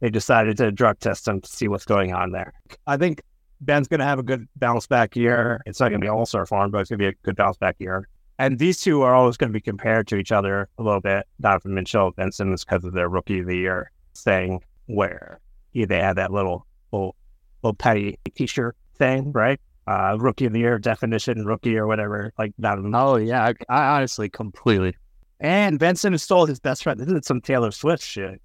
[0.00, 2.52] they decided to drug test him to see what's going on there.
[2.86, 3.22] I think
[3.60, 5.60] Ben's going to have a good bounce back year.
[5.66, 7.36] It's not going to be all star form, but it's going to be a good
[7.36, 8.08] bounce back year.
[8.38, 11.26] And these two are always going to be compared to each other a little bit.
[11.40, 15.40] Donovan Mitchell, Ben Simmons, because of their rookie of the year thing, where
[15.72, 17.16] yeah, they had that little little,
[17.62, 19.60] little petty T-shirt thing, right?
[19.86, 22.32] Uh, rookie of the year definition, rookie or whatever.
[22.38, 22.94] Like Donovan.
[22.94, 24.96] Oh yeah, I, I honestly completely.
[25.40, 26.98] And Ben Simmons stole his best friend.
[26.98, 28.40] This is some Taylor Swift shit.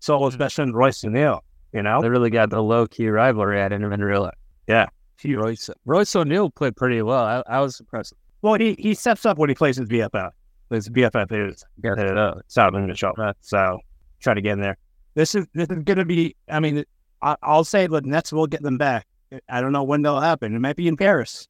[0.00, 1.44] Stole his best friend Royce O'Neale.
[1.72, 3.60] You know, they really got the low key rivalry.
[3.60, 4.34] I didn't even realize.
[4.70, 4.86] Yeah.
[5.24, 7.24] Royce, Royce O'Neale played pretty well.
[7.24, 8.14] I, I was impressed.
[8.40, 10.30] Well, he, he steps up when he plays his BFF.
[10.70, 12.38] His BFF is get it up.
[12.46, 13.12] Solomon Mitchell.
[13.40, 13.80] So
[14.20, 14.78] try to get in there.
[15.14, 16.36] This is this is going to be.
[16.48, 16.84] I mean,
[17.20, 19.08] I, will say the Nets will get them back.
[19.48, 20.54] I don't know when they'll happen.
[20.54, 21.48] It might be in Paris.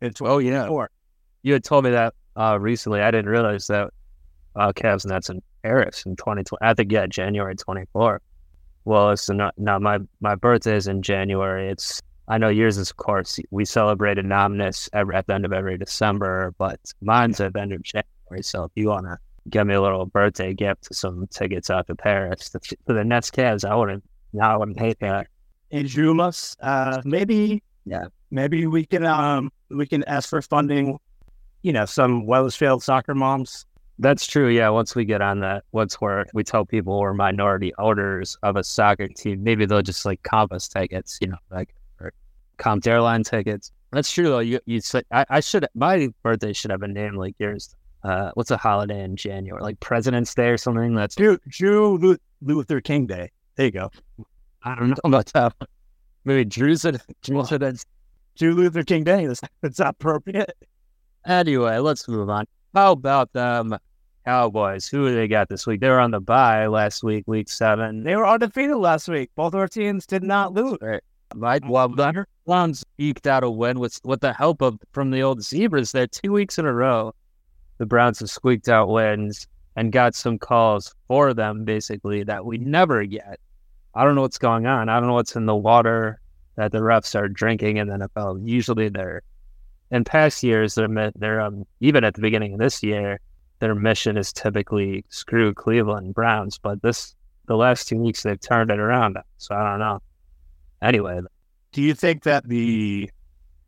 [0.00, 0.68] It's oh yeah.
[1.44, 3.00] You had told me that uh, recently.
[3.00, 3.90] I didn't realize that
[4.56, 6.58] uh, Cavs Nets in Paris in 2020.
[6.60, 8.20] I think yeah, January 24.
[8.84, 9.78] Well, it's not now.
[9.78, 11.70] My my birthday is in January.
[11.70, 15.52] It's I know yours is, of course, we celebrated Nominus every, at the end of
[15.52, 18.42] every December, but mine's at the end of January.
[18.42, 21.94] So if you want to give me a little birthday gift some tickets out to
[21.94, 25.28] Paris to, to the Nets Cavs, I wouldn't, no, I wouldn't hate that.
[25.70, 30.98] In Jumas, uh, maybe, yeah, maybe we can, um, we can ask for funding,
[31.62, 33.64] you know, some Wethersfield soccer moms.
[33.98, 34.48] That's true.
[34.48, 34.68] Yeah.
[34.68, 38.62] Once we get on that, once where we tell people we're minority owners of a
[38.62, 41.74] soccer team, maybe they'll just like comp us tickets, you know, like
[42.58, 43.72] comped airline tickets.
[43.92, 44.40] That's true though.
[44.40, 47.74] You you said I, I should my birthday should have been named like yours.
[48.04, 49.62] Uh, what's a holiday in January?
[49.62, 50.94] Like President's Day or something?
[50.94, 53.30] That's Jew, Jew Luther King Day.
[53.56, 53.90] There you go.
[54.62, 55.54] I don't know about that.
[56.24, 56.86] Maybe Drew's
[57.22, 57.84] Drew's
[58.36, 59.26] Jew Luther King Day.
[59.26, 60.52] That's, that's appropriate.
[61.26, 62.46] Anyway, let's move on.
[62.74, 63.76] How about them
[64.24, 64.86] Cowboys?
[64.86, 65.80] Who do they got this week?
[65.80, 68.04] They were on the bye last week, week seven.
[68.04, 69.30] They were undefeated last week.
[69.34, 70.78] Both our teams did not lose.
[71.34, 71.64] Right.
[71.66, 75.42] Well, the Browns eked out a win with with the help of from the old
[75.42, 77.14] Zebras there two weeks in a row.
[77.76, 82.56] The Browns have squeaked out wins and got some calls for them basically that we
[82.56, 83.38] never get.
[83.94, 84.88] I don't know what's going on.
[84.88, 86.20] I don't know what's in the water
[86.56, 88.40] that the refs are drinking in the NFL.
[88.48, 89.20] Usually they're
[89.90, 93.20] in past years they're they're um, even at the beginning of this year
[93.58, 98.70] their mission is typically screw Cleveland Browns, but this the last two weeks they've turned
[98.70, 99.18] it around.
[99.36, 100.00] So I don't know
[100.80, 101.20] anyway,
[101.72, 103.10] do you think that the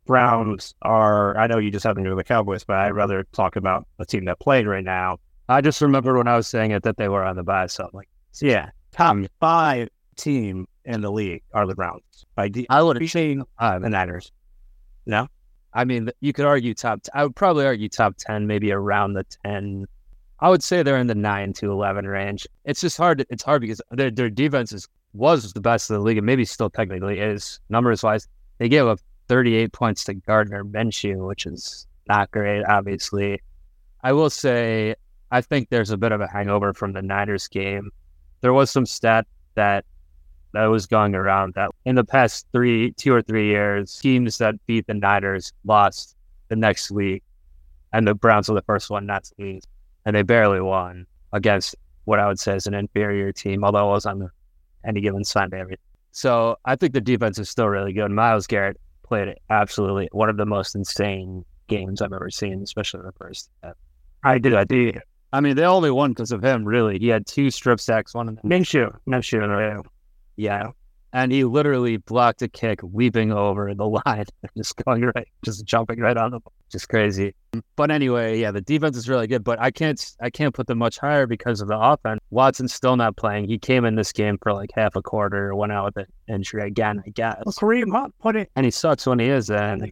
[0.05, 1.37] Browns are?
[1.37, 4.25] I know you just haven't to the Cowboys, but I'd rather talk about a team
[4.25, 5.17] that played right now.
[5.47, 7.83] I just remember when I was saying it that they were on the bye, so
[7.83, 12.25] I'm like, so yeah, top five team in the league are the Browns.
[12.37, 14.31] I would have uh, the Niners.
[15.05, 15.27] No,
[15.73, 17.03] I mean you could argue top.
[17.03, 19.85] T- I would probably argue top ten, maybe around the ten.
[20.39, 22.47] I would say they're in the nine to eleven range.
[22.65, 23.25] It's just hard.
[23.29, 26.45] It's hard because their their defense is was the best of the league and maybe
[26.45, 28.27] still technically is numbers wise.
[28.57, 33.41] They gave up 38 points to Gardner Minshew, which is not great, obviously.
[34.03, 34.95] I will say,
[35.31, 37.91] I think there's a bit of a hangover from the Niners game.
[38.41, 39.85] There was some stat that
[40.53, 44.55] that was going around that in the past three, two or three years, teams that
[44.65, 46.17] beat the Niners lost
[46.49, 47.23] the next week,
[47.93, 49.63] and the Browns were the first one not to lose,
[50.05, 53.93] and they barely won against what I would say is an inferior team, although it
[53.93, 54.29] was on the
[54.85, 55.63] any given Sunday.
[56.11, 58.11] So I think the defense is still really good.
[58.11, 63.05] Myles Garrett played absolutely one of the most insane games I've ever seen, especially in
[63.05, 63.49] the first.
[63.63, 63.75] Half.
[64.23, 64.53] I did.
[64.53, 64.99] I did.
[65.33, 66.65] I mean, they only won because of him.
[66.65, 68.13] Really, he had two strip sacks.
[68.13, 68.49] One of them.
[68.49, 68.93] Minshew.
[69.07, 69.83] Minshew.
[70.35, 70.71] Yeah
[71.13, 74.25] and he literally blocked a kick, weeping over the line,
[74.57, 76.53] just going right, just jumping right on the ball.
[76.71, 77.35] Just crazy.
[77.75, 80.77] But anyway, yeah, the defense is really good, but I can't, I can't put them
[80.77, 82.21] much higher because of the offense.
[82.29, 83.49] Watson's still not playing.
[83.49, 86.65] He came in this game for like half a quarter, went out with an injury
[86.65, 87.41] again, I guess.
[87.45, 89.91] Well, Kareem Hunt put it, and he sucks when he is in.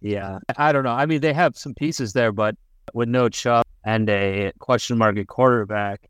[0.00, 0.92] Yeah, I don't know.
[0.92, 2.56] I mean, they have some pieces there, but
[2.94, 6.08] with no Chubb and a question mark at quarterback,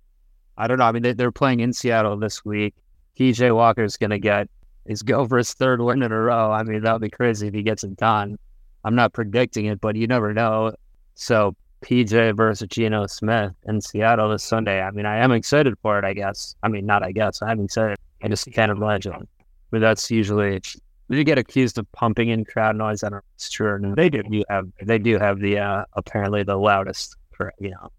[0.57, 0.85] I don't know.
[0.85, 2.75] I mean, they, they're playing in Seattle this week.
[3.19, 4.49] PJ Walker's going to get
[4.87, 6.51] is go for his third win in a row.
[6.51, 8.39] I mean, that would be crazy if he gets it done.
[8.85, 10.73] I'm not predicting it, but you never know.
[11.15, 14.81] So PJ versus Geno Smith in Seattle this Sunday.
[14.81, 16.05] I mean, I am excited for it.
[16.05, 16.55] I guess.
[16.63, 17.43] I mean, not I guess.
[17.43, 17.93] I'm excited.
[17.93, 17.99] It.
[18.23, 19.27] I just can't imagine.
[19.71, 20.61] but that's usually
[21.09, 23.03] you get accused of pumping in crowd noise.
[23.03, 23.95] I don't know it's true.
[23.97, 24.23] They do.
[24.29, 27.17] You have they do have the uh, apparently the loudest
[27.59, 27.91] you know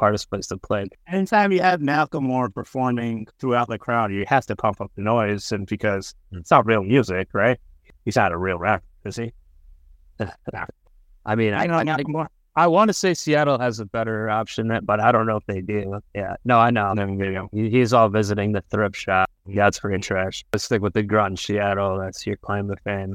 [0.00, 0.86] hardest place to play.
[1.06, 5.52] Anytime you have Macklemore performing throughout the crowd, you have to pump up the noise,
[5.52, 6.38] and because hmm.
[6.38, 7.58] it's not real music, right?
[8.04, 9.32] He's not a real rapper, is he?
[11.26, 14.98] I mean, I, I I, I want to say Seattle has a better option, but
[14.98, 16.00] I don't know if they do.
[16.14, 16.92] Yeah, no, I know.
[16.96, 19.30] Then you know, He's all visiting the thrift shop.
[19.46, 20.44] Yeah, it's pretty trash.
[20.52, 21.98] Let's stick with the grunt Seattle.
[21.98, 23.14] That's your claim to fame.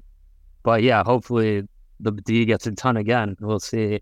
[0.63, 1.67] But yeah, hopefully
[1.99, 3.35] the D gets a ton again.
[3.39, 4.01] We'll see.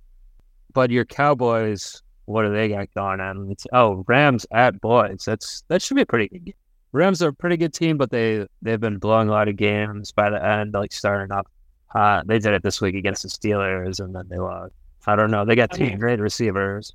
[0.73, 3.51] But your Cowboys, what do they got going on?
[3.51, 5.25] It's, oh, Rams at Boys.
[5.25, 6.53] That's that should be a pretty good game.
[6.91, 10.11] Rams are a pretty good team, but they they've been blowing a lot of games
[10.11, 11.47] by the end, like starting up.
[11.93, 14.73] Uh, they did it this week against the Steelers, and then they lost.
[15.05, 15.43] I don't know.
[15.43, 16.93] They got two great receivers,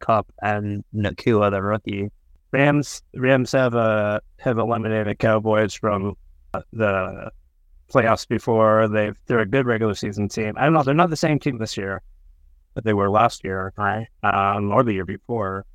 [0.00, 2.10] Kupp and Nacua, the rookie.
[2.52, 6.16] Rams Rams have uh, have eliminated Cowboys from
[6.52, 7.30] uh, the
[7.92, 8.88] playoffs before.
[8.88, 10.54] They've they're a good regular season team.
[10.56, 10.82] I don't know.
[10.82, 12.02] They're not the same team this year
[12.78, 14.06] that they were last year, Right.
[14.22, 15.66] um, or the year before.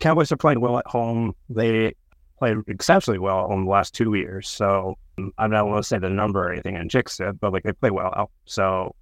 [0.00, 1.34] Cowboys are playing well at home.
[1.50, 1.92] They
[2.38, 4.48] played exceptionally well home the last two years.
[4.48, 4.96] So
[5.36, 7.90] I'm not going to say the number or anything in it, but like they play
[7.90, 8.30] well.
[8.46, 8.94] So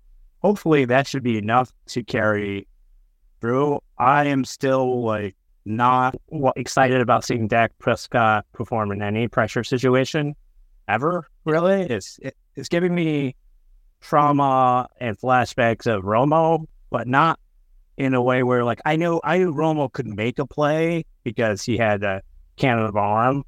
[0.42, 2.66] hopefully that should be enough to carry
[3.40, 3.78] through.
[3.96, 6.16] I am still like not
[6.56, 10.34] excited about seeing Dak Prescott perform in any pressure situation
[10.88, 11.28] ever.
[11.44, 13.36] Really, it's it, it's giving me
[14.00, 17.38] trauma and flashbacks of Romo, but not
[17.96, 21.62] in a way where like I know I knew Romo could make a play because
[21.62, 22.22] he had a
[22.56, 23.44] cannon of arm.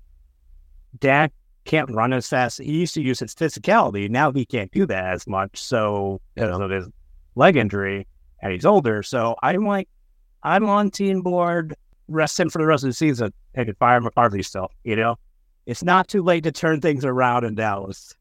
[0.99, 1.33] Dak
[1.65, 2.59] can't run as fast.
[2.59, 4.09] He used to use his physicality.
[4.09, 5.61] Now he can't do that as much.
[5.61, 6.89] So because of his
[7.35, 8.07] leg injury
[8.43, 9.03] and he's older.
[9.03, 9.89] So I'm like,
[10.43, 11.75] I'm on team board.
[12.09, 13.33] Rest him for the rest of the season.
[13.55, 14.71] and could fire McCarthy still.
[14.83, 15.17] You know,
[15.67, 18.15] it's not too late to turn things around in Dallas.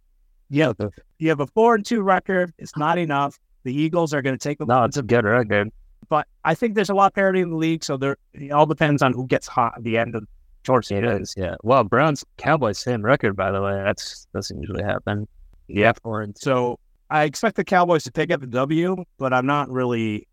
[0.49, 0.73] Yeah,
[1.19, 2.53] you have a four and two record.
[2.58, 3.39] It's not enough.
[3.63, 5.70] The Eagles are going to take the No, it's a good record.
[6.10, 8.65] but I think there's a lot of parity in the league, so there it all
[8.65, 10.24] depends on who gets hot at the end of
[10.65, 11.26] the It end.
[11.38, 11.56] yeah.
[11.63, 13.82] Well, Browns Cowboys same record by the way.
[13.84, 15.28] That's doesn't usually happen.
[15.67, 15.93] Yeah.
[16.06, 20.28] And So I expect the Cowboys to pick up the W, but I'm not really,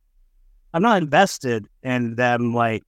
[0.73, 2.83] I'm not invested in them like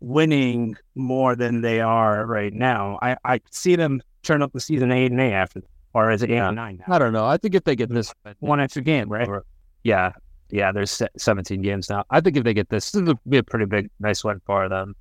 [0.00, 2.98] winning more than they are right now.
[3.02, 5.62] I I see them turn up the season eight and eight after,
[5.94, 6.48] or is it eight Yeah.
[6.48, 6.94] and nine now?
[6.94, 7.26] I don't know.
[7.26, 9.28] I think if they get this, One extra game, right?
[9.28, 9.44] Or-
[9.84, 10.12] yeah,
[10.50, 10.72] yeah.
[10.72, 12.04] There's 17 games now.
[12.10, 14.68] I think if they get this, this would be a pretty big, nice win for
[14.68, 14.94] them.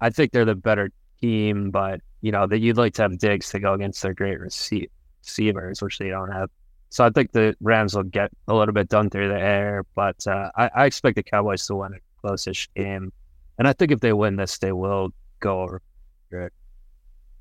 [0.00, 3.50] I think they're the better team, but you know that you'd like to have Diggs
[3.50, 4.90] to go against their great receive-
[5.22, 6.50] receivers, which they don't have.
[6.90, 10.26] So I think the Rams will get a little bit done through the air, but
[10.26, 13.12] uh, I, I expect the Cowboys to win a close-ish game,
[13.58, 15.82] and I think if they win this, they will go over.
[16.30, 16.52] Good.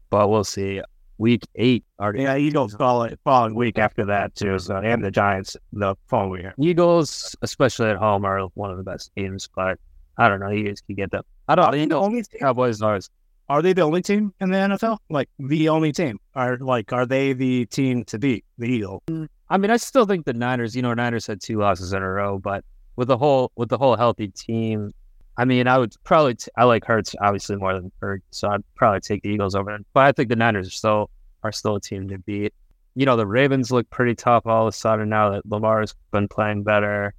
[0.10, 0.82] But we'll see.
[1.17, 2.23] Week eight already.
[2.23, 4.60] Yeah, Eagles following following week after that too.
[4.60, 6.54] So and the Giants the following week.
[6.60, 9.80] Eagles, especially at home, are one of the best teams, but
[10.17, 10.49] I don't know.
[10.49, 11.23] You guys can get them.
[11.47, 11.78] I don't.
[11.78, 12.39] You know, only team?
[12.39, 12.99] Cowboys are.
[13.47, 14.97] Are they the only team in the NFL?
[15.10, 16.19] Like the only team?
[16.34, 19.01] Are like are they the team to beat the Eagles?
[19.08, 20.75] Mm, I mean, I still think the Niners.
[20.75, 23.78] You know, Niners had two losses in a row, but with the whole with the
[23.78, 24.91] whole healthy team,
[25.38, 28.63] I mean, I would probably t- I like Hurts obviously more than Hurts, so I'd
[28.76, 29.86] probably take the Eagles over them.
[29.93, 31.10] But I think the Niners are still
[31.43, 32.54] are still a team to beat.
[32.95, 36.30] You know, the Ravens look pretty tough all of a sudden now that Lamar's been
[36.30, 37.13] playing better,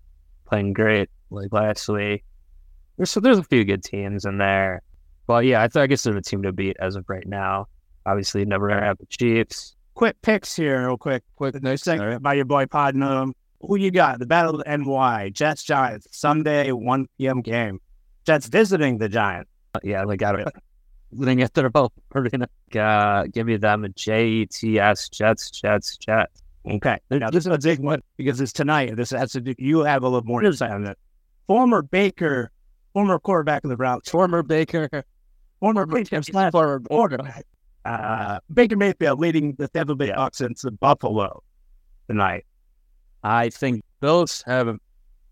[0.47, 2.25] playing great like last week.
[2.97, 4.81] There's so there's a few good teams in there,
[5.27, 7.67] but yeah, I, th- I guess they're the team to beat as of right now.
[8.07, 9.75] Obviously, never have the Chiefs.
[9.95, 11.23] Quick picks here, real quick.
[11.37, 13.33] Quick, Nice segment by your boy PodNam.
[13.63, 14.19] Who you got?
[14.19, 17.41] The Battle of NY, Jets Giants, Sunday, 1 p.m.
[17.41, 17.81] game.
[18.27, 19.51] Jets visiting the Giants.
[19.83, 20.49] Yeah, we got it.
[21.13, 21.71] They get their.
[21.73, 26.43] We're gonna uh, give you them a J E T S Jets Jets Jets.
[26.69, 26.99] Okay.
[27.11, 28.97] Now, this is a big one because it's tonight.
[28.97, 30.99] This has to do, you have a little more insight on it.
[31.47, 32.51] Former Baker,
[32.93, 35.05] former quarterback of the Browns, Former Baker,
[35.61, 37.45] former Baker, former quarterback,
[37.85, 41.41] uh, Baker Mayfield leading the Tampa Bay Bucks into Buffalo
[42.09, 42.45] tonight.
[43.23, 44.77] I think Bills have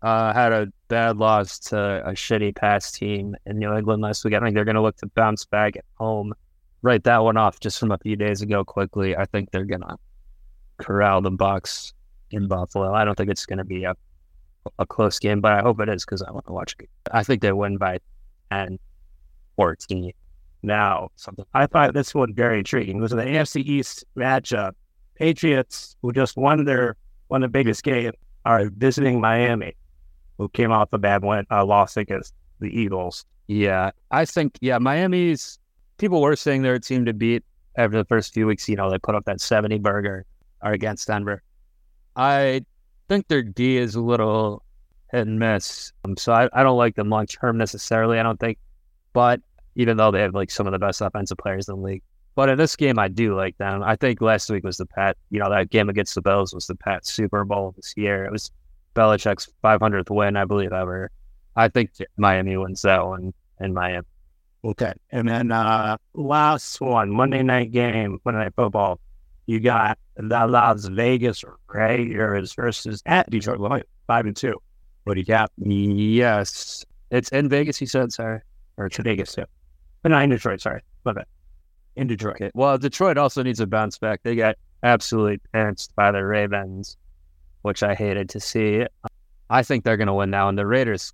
[0.01, 4.33] uh, had a bad loss to a shitty pass team in New England last week.
[4.33, 6.33] I think they're going to look to bounce back at home.
[6.81, 9.15] Write that one off just from a few days ago quickly.
[9.15, 9.97] I think they're going to
[10.77, 11.93] corral the Bucks
[12.31, 12.93] in Buffalo.
[12.93, 13.95] I don't think it's going to be a
[14.79, 16.89] a close game, but I hope it is because I want to watch it.
[17.11, 17.99] I think they win by
[18.51, 18.79] 10,
[19.55, 20.11] 14.
[20.63, 22.97] Now, something I find this one very intriguing.
[22.97, 24.71] It was an AFC East matchup.
[25.15, 29.75] Patriots, who just won their one of the biggest games, are visiting Miami,
[30.37, 33.25] who came off a bad win, uh, loss against the Eagles.
[33.47, 35.59] Yeah, I think yeah, Miami's
[35.97, 37.43] people were saying they're a team to beat.
[37.77, 40.25] after the first few weeks, you know, they put up that 70 burger
[40.61, 41.43] or against Denver.
[42.15, 42.61] I
[43.09, 44.63] think their D is a little
[45.11, 45.91] hit and miss.
[46.05, 48.57] Um, so I, I don't like them long term necessarily, I don't think.
[49.13, 49.41] But
[49.75, 52.03] even though they have like some of the best offensive players in the league.
[52.35, 53.81] But in this game, I do like them.
[53.83, 56.67] I think last week was the Pat, you know, that game against the Bills was
[56.67, 58.25] the Pat Super Bowl this year.
[58.25, 58.51] It was
[58.95, 61.11] Belichick's 500th win, I believe, ever.
[61.55, 64.05] I think Miami wins that one in Miami.
[64.63, 64.93] Okay.
[65.11, 68.99] And then uh last one, Monday night game, Monday night football.
[69.45, 74.55] You got the Las Vegas Raiders versus at Detroit Lions, five and two.
[75.03, 75.51] What do you got?
[75.57, 76.83] Yes.
[77.11, 78.41] It's in Vegas, He said, sorry.
[78.77, 79.45] Or to Vegas, yeah.
[80.01, 80.81] But not in Detroit, sorry.
[81.05, 81.25] My bad.
[81.95, 82.35] In Detroit.
[82.37, 82.51] Okay.
[82.55, 84.21] Well, Detroit also needs a bounce back.
[84.23, 86.97] They got absolutely pantsed by the Ravens,
[87.65, 88.85] which I hated to see.
[89.49, 90.47] I think they're going to win now.
[90.49, 91.11] And the Raiders,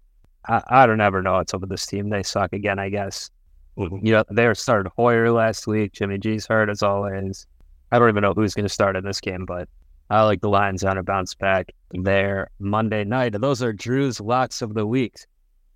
[0.50, 2.10] I, I don't ever know what's up with this team.
[2.10, 3.32] They suck again, I guess.
[3.78, 4.06] Mhm.
[4.06, 5.94] You know, they started Hoyer last week.
[5.94, 7.48] Jimmy G's hurt as always.
[7.94, 9.70] I don't even know who's going to start in this game, but
[10.10, 13.34] I like the Lions on a bounce back there Monday night.
[13.34, 15.16] And those are Drew's locks of the week.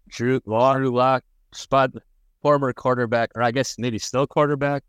[0.09, 1.23] Drew, Drew Lock,
[1.53, 1.91] spot
[2.41, 4.83] former quarterback, or I guess maybe still quarterback.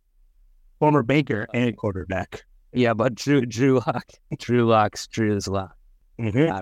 [0.80, 2.44] Former Baker and quarterback.
[2.72, 4.04] Yeah, but Drew, Drew Lock,
[4.38, 5.75] Drew Locks, Drew's lock.
[6.18, 6.58] Mm-hmm.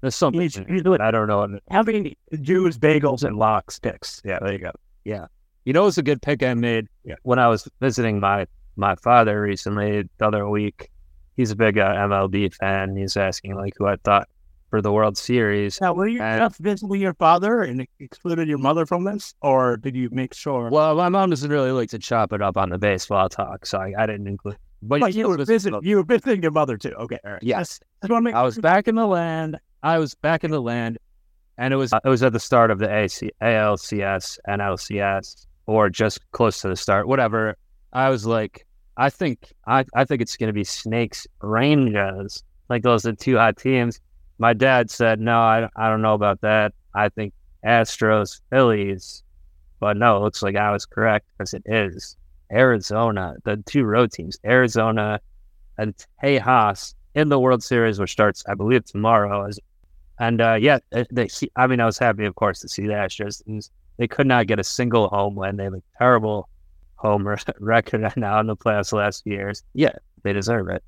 [0.00, 0.40] There's something.
[0.40, 1.58] He's, he's I don't know.
[1.70, 4.22] How many Jews, bagels, and locks picks?
[4.24, 4.70] Yeah, there you go.
[5.04, 5.26] Yeah.
[5.64, 7.16] You know, it's a good pick I made Yeah.
[7.22, 10.90] when I was visiting my my father recently the other week.
[11.36, 12.96] He's a big uh, MLB fan.
[12.96, 14.28] He's asking like who I thought
[14.70, 15.80] for the World Series.
[15.80, 19.76] Now, were you Uh, just visiting your father and excluded your mother from this, or
[19.76, 20.70] did you make sure?
[20.70, 23.78] Well, my mom doesn't really like to chop it up on the baseball talk, so
[23.78, 24.56] I, I didn't include.
[24.82, 25.80] But But you were visiting.
[25.82, 26.92] You were visiting your mother too.
[26.92, 27.42] Okay, all right.
[27.42, 27.80] Yes.
[28.02, 28.06] I.
[28.34, 29.58] I was back in the land.
[29.82, 30.98] I was back in the land,
[31.58, 36.20] and it was it was at the start of the AC, ALCS, NLCS, or just
[36.32, 37.56] close to the start, whatever.
[37.92, 38.66] I was like,
[38.96, 42.42] I think I, I think it's going to be Snakes Rangers.
[42.68, 44.00] Like those are two hot teams.
[44.38, 46.72] My dad said, no, I, I don't know about that.
[46.94, 49.22] I think Astros Phillies,
[49.80, 52.16] but no, it looks like I was correct because it is
[52.52, 53.36] Arizona.
[53.44, 55.20] The two road teams, Arizona
[55.78, 59.48] and Tejas in the World Series, which starts, I believe, tomorrow.
[60.18, 62.92] And uh, yeah, they, they, I mean, I was happy, of course, to see the
[62.92, 63.70] Astros.
[63.96, 65.56] They could not get a single home win.
[65.56, 66.48] They have a terrible
[66.96, 69.62] home re- record right now in the playoffs the last few years.
[69.74, 69.92] Yeah,
[70.22, 70.82] they deserve it.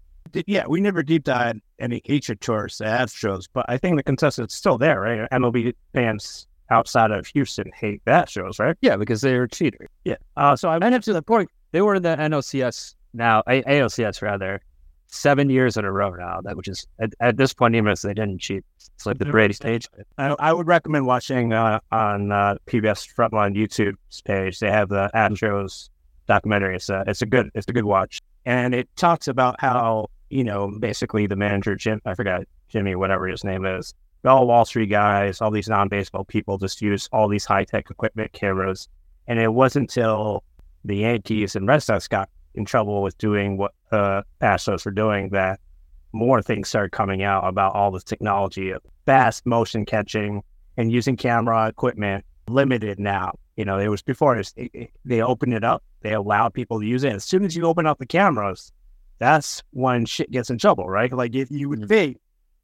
[0.47, 4.53] Yeah, we never deep dived any hatred towards the Astros, but I think the consensus
[4.53, 5.29] is still there, right?
[5.31, 8.77] MLB fans outside of Houston hate that shows, right?
[8.81, 9.89] Yeah, because they were cheaters.
[10.05, 10.17] Yeah.
[10.37, 13.63] Uh, so I And up to the point, they were in the NLCS now, A-
[13.63, 14.61] ALCS rather,
[15.07, 16.41] seven years in a row now.
[16.43, 19.27] That which is at, at this point, even if they didn't cheat, it's like the
[19.27, 19.87] Brady stage.
[20.17, 23.95] I, I would recommend watching uh, on uh, PBS Frontline YouTube
[24.25, 24.59] page.
[24.59, 25.91] They have the Astros
[26.27, 26.77] documentary.
[26.77, 30.45] It's a it's a good it's a good watch, and it talks about how you
[30.45, 33.95] know basically the manager Jim I forgot Jimmy whatever his name is.
[34.25, 38.89] All Wall Street guys, all these non-baseball people just use all these high-tech equipment, cameras,
[39.27, 40.45] and it wasn't until
[40.85, 45.31] the Yankees and Red Sox got in trouble with doing what uh, Astros were doing
[45.31, 45.59] that
[46.13, 50.43] more things started coming out about all this technology of fast motion catching
[50.77, 53.33] and using camera equipment limited now.
[53.57, 56.81] You know, it was before it, it, it- they opened it up, they allowed people
[56.81, 57.13] to use it.
[57.15, 58.73] As soon as you open up the cameras,
[59.19, 61.13] that's when shit gets in trouble, right?
[61.13, 61.89] Like if you would Mhm.
[61.89, 62.19] think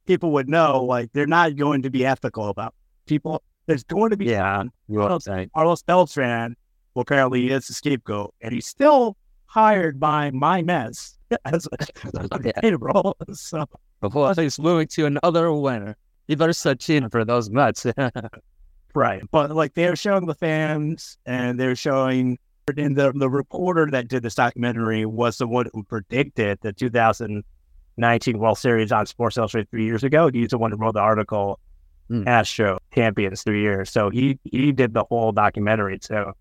[0.09, 2.75] people would know, like they're not going to be ethical about
[3.07, 3.43] people.
[3.67, 5.51] There's going to be Yeah, you Well, are saying.
[5.55, 6.57] Carlos Beltran,
[6.95, 12.53] who apparently is the scapegoat, and he's still hired by my Mets as a, Yeah.
[12.61, 13.17] payroll.
[13.35, 13.67] So
[14.01, 15.95] Before he's moving to another winner,
[16.27, 17.87] you better start cheating for those Mets.
[18.95, 19.23] Right.
[19.31, 22.39] But like they're showing the fans and they're showing
[22.77, 26.73] and the the reporter that did this documentary was the one who predicted the
[27.99, 30.31] 2019 World Series on Sports Illustrated three years ago.
[30.33, 31.61] He's the one who wrote the article
[32.09, 32.27] Hmm.
[32.27, 33.91] Astro champions three years.
[33.91, 36.33] So he he did the whole documentary too.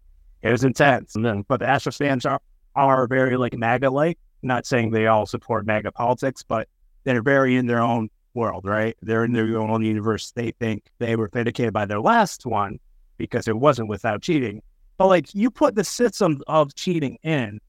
[0.41, 1.16] It was intense.
[1.16, 2.39] And then, but the Astros fans are
[2.76, 4.18] are very like MAGA like.
[4.43, 6.70] Not saying they all support MAGA politics, but
[7.03, 8.95] they're very in their own world, right?
[9.01, 10.32] They're in their own universe.
[10.32, 12.80] They think they were vindicated by their last one
[13.18, 14.62] because it wasn't without cheating.
[14.97, 17.60] But like you put the system of cheating in,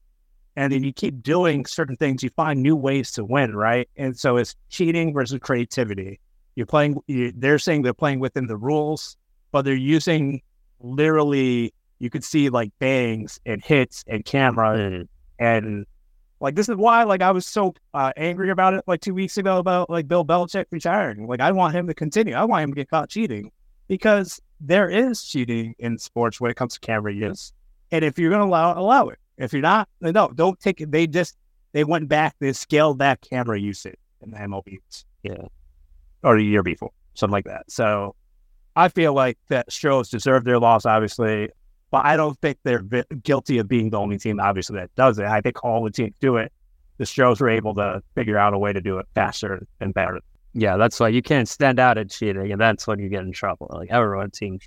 [0.55, 3.89] and then you keep doing certain things, you find new ways to win, right?
[3.95, 6.19] And so it's cheating versus creativity.
[6.55, 6.97] You're playing.
[7.07, 9.15] You, they're saying they're playing within the rules,
[9.51, 10.41] but they're using
[10.79, 11.73] literally.
[11.99, 15.07] You could see like bangs and hits and camera Mm.
[15.39, 15.85] and
[16.39, 19.37] like this is why like I was so uh, angry about it like two weeks
[19.37, 21.27] ago about like Bill Belichick retiring.
[21.27, 22.33] Like I want him to continue.
[22.33, 23.51] I want him to get caught cheating
[23.87, 27.53] because there is cheating in sports when it comes to camera use.
[27.91, 29.19] And if you're gonna allow allow it.
[29.39, 30.91] If you're not, no, don't take it.
[30.91, 31.35] They just
[31.71, 32.35] they went back.
[32.39, 35.05] They scaled back camera usage in the MLBs.
[35.23, 35.47] Yeah.
[36.23, 37.69] or the year before, something like that.
[37.71, 38.15] So
[38.75, 41.49] I feel like that Stros deserve their loss, obviously,
[41.91, 45.19] but I don't think they're vi- guilty of being the only team, obviously, that does
[45.19, 45.25] it.
[45.25, 46.51] I think all the teams do it.
[46.97, 50.19] The Stros were able to figure out a way to do it faster and better.
[50.53, 53.31] Yeah, that's why you can't stand out at cheating, and that's when you get in
[53.31, 53.69] trouble.
[53.73, 54.59] Like everyone team.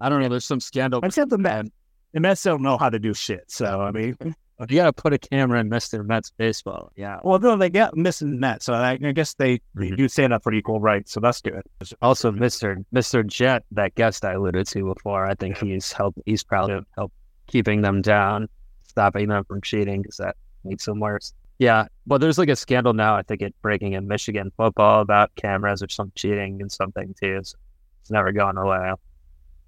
[0.00, 0.28] I don't know.
[0.28, 1.00] There's some scandal.
[1.04, 1.70] Except the Mets.
[2.12, 3.44] The Mets don't know how to do shit.
[3.50, 4.16] So, I mean,
[4.68, 6.06] You got to put a camera in Mr.
[6.06, 6.92] Mets baseball.
[6.94, 7.18] Yeah.
[7.24, 8.66] well, no, they got missing Mets.
[8.66, 9.96] So I, I guess they Mhm.
[9.96, 11.10] do stand up for equal rights.
[11.10, 11.62] So that's good.
[12.00, 12.84] Also, Mr.
[12.94, 13.26] Mr.
[13.26, 16.20] Jet, that guest I alluded to before, I think he's helped.
[16.26, 17.14] He's probably helped
[17.48, 18.48] keeping them down,
[18.86, 21.32] stopping them from cheating because that makes them worse.
[21.58, 23.16] Yeah, well, there's like a scandal now.
[23.16, 27.40] I think it breaking in Michigan football about cameras or some cheating and something too.
[27.42, 27.56] So
[28.02, 28.92] it's never going away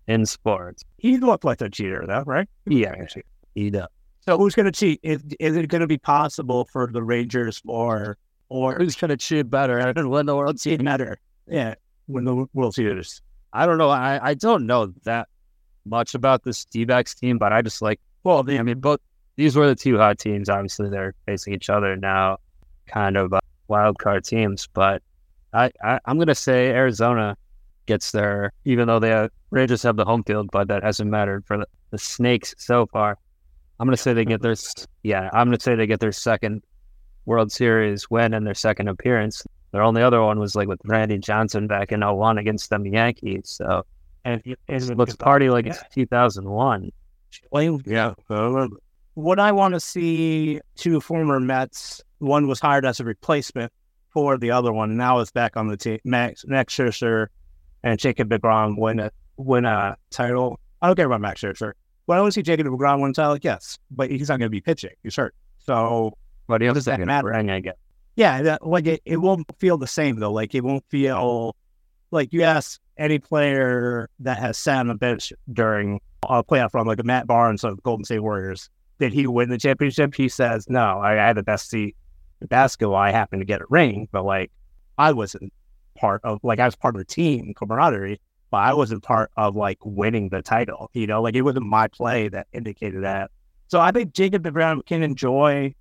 [0.06, 0.84] in sports.
[0.98, 2.48] He looked like a cheater, though, right?
[2.66, 2.94] Yeah,
[3.54, 3.88] he does.
[4.20, 5.00] So who's going to cheat?
[5.02, 8.16] Is, is it going to be possible for the Rangers or
[8.48, 11.18] or Who's gonna cheat better and win the World cheat better?
[11.46, 11.74] Yeah,
[12.06, 13.20] win the World Series.
[13.52, 13.90] I don't know.
[13.90, 15.28] I, I don't know that
[15.84, 18.00] much about this D-backs team, but I just like.
[18.22, 19.00] Well, the, I mean, both
[19.36, 20.48] these were the two hot teams.
[20.48, 22.38] Obviously, they're facing each other now,
[22.86, 24.68] kind of uh, wild card teams.
[24.72, 25.02] But
[25.52, 27.36] I, I I'm gonna say Arizona
[27.86, 31.46] gets there, even though they have, Rangers have the home field, but that hasn't mattered
[31.46, 33.18] for the, the Snakes so far.
[33.78, 34.54] I'm gonna say they get their
[35.02, 35.28] yeah.
[35.32, 36.62] I'm gonna say they get their second
[37.26, 39.44] World Series win and their second appearance.
[39.72, 43.50] Their only other one was like with Randy Johnson back in 01 against them Yankees.
[43.58, 43.84] So
[44.24, 46.92] And it, it looks party like it's 2001.
[47.84, 48.14] Yeah.
[49.14, 52.00] What I want to see two former Mets.
[52.18, 53.72] One was hired as a replacement
[54.10, 54.90] for the other one.
[54.90, 55.98] and Now is back on the team.
[56.04, 57.26] Max Max Scherzer
[57.84, 60.58] and Jacob Degrom win a win a title.
[60.82, 61.72] I don't care about Max Scherzer.
[62.06, 63.38] But I want to see Jacob Degrom win a title.
[63.40, 64.90] Yes, but he's not going to be pitching.
[65.02, 65.34] He's hurt.
[65.58, 66.12] So
[66.48, 67.28] But he What does that matter?
[67.28, 67.76] ring, I guess.
[68.16, 70.32] yeah, that, uh, like it, it won't feel the same though.
[70.32, 71.54] Like it won't feel
[72.10, 76.86] like you ask any player that has sat on the bench during a playoff run,
[76.86, 80.14] like a Matt Barnes of Golden State Warriors, did he win the championship?
[80.14, 81.96] He says, No, I, I had the best seat
[82.40, 82.94] in basketball.
[82.96, 84.52] I happened to get a ring, but like
[84.96, 85.52] I wasn't
[85.94, 88.20] part of like I was part of the team camaraderie,
[88.50, 90.90] but I wasn't part of like winning the title.
[90.92, 93.30] You know, like it wasn't my play that indicated that.
[93.68, 95.74] So I think Jacob DeGrom can enjoy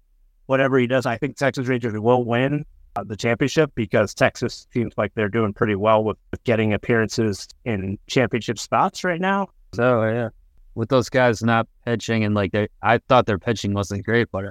[0.46, 1.06] whatever he does.
[1.06, 5.54] I think Texas Rangers will win uh, the championship because Texas seems like they're doing
[5.54, 9.48] pretty well with, with getting appearances in championship spots right now.
[9.74, 10.30] So, yeah.
[10.76, 14.46] With those guys not pitching and like they, I thought their pitching wasn't great, but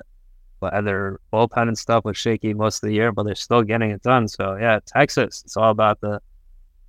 [0.63, 3.91] but their bullpen and stuff was shaky most of the year, but they're still getting
[3.91, 4.29] it done.
[4.29, 6.21] So, yeah, Texas, it's all about the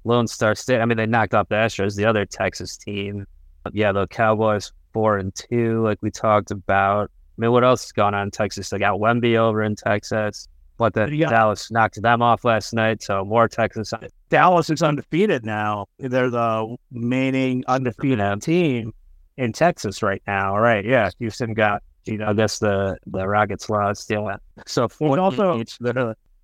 [0.04, 0.80] Lone Star State.
[0.80, 3.26] I mean, they knocked off the Astros, the other Texas team.
[3.72, 7.10] Yeah, the Cowboys four and two, like we talked about.
[7.36, 8.70] I mean, what else is going on in Texas?
[8.70, 10.48] They got Wemby over in Texas,
[10.78, 11.30] but the Yeah.
[11.30, 13.02] Dallas knocked them off last night.
[13.02, 13.92] So more Texas.
[14.30, 15.88] Dallas is undefeated now.
[15.98, 18.94] They're the remaining undefeated team
[19.38, 20.56] in Texas right now.
[20.58, 20.86] Right?
[20.86, 24.30] Yeah, Houston got you know I guess the the Rockets lost still.
[24.66, 25.78] So four also- each.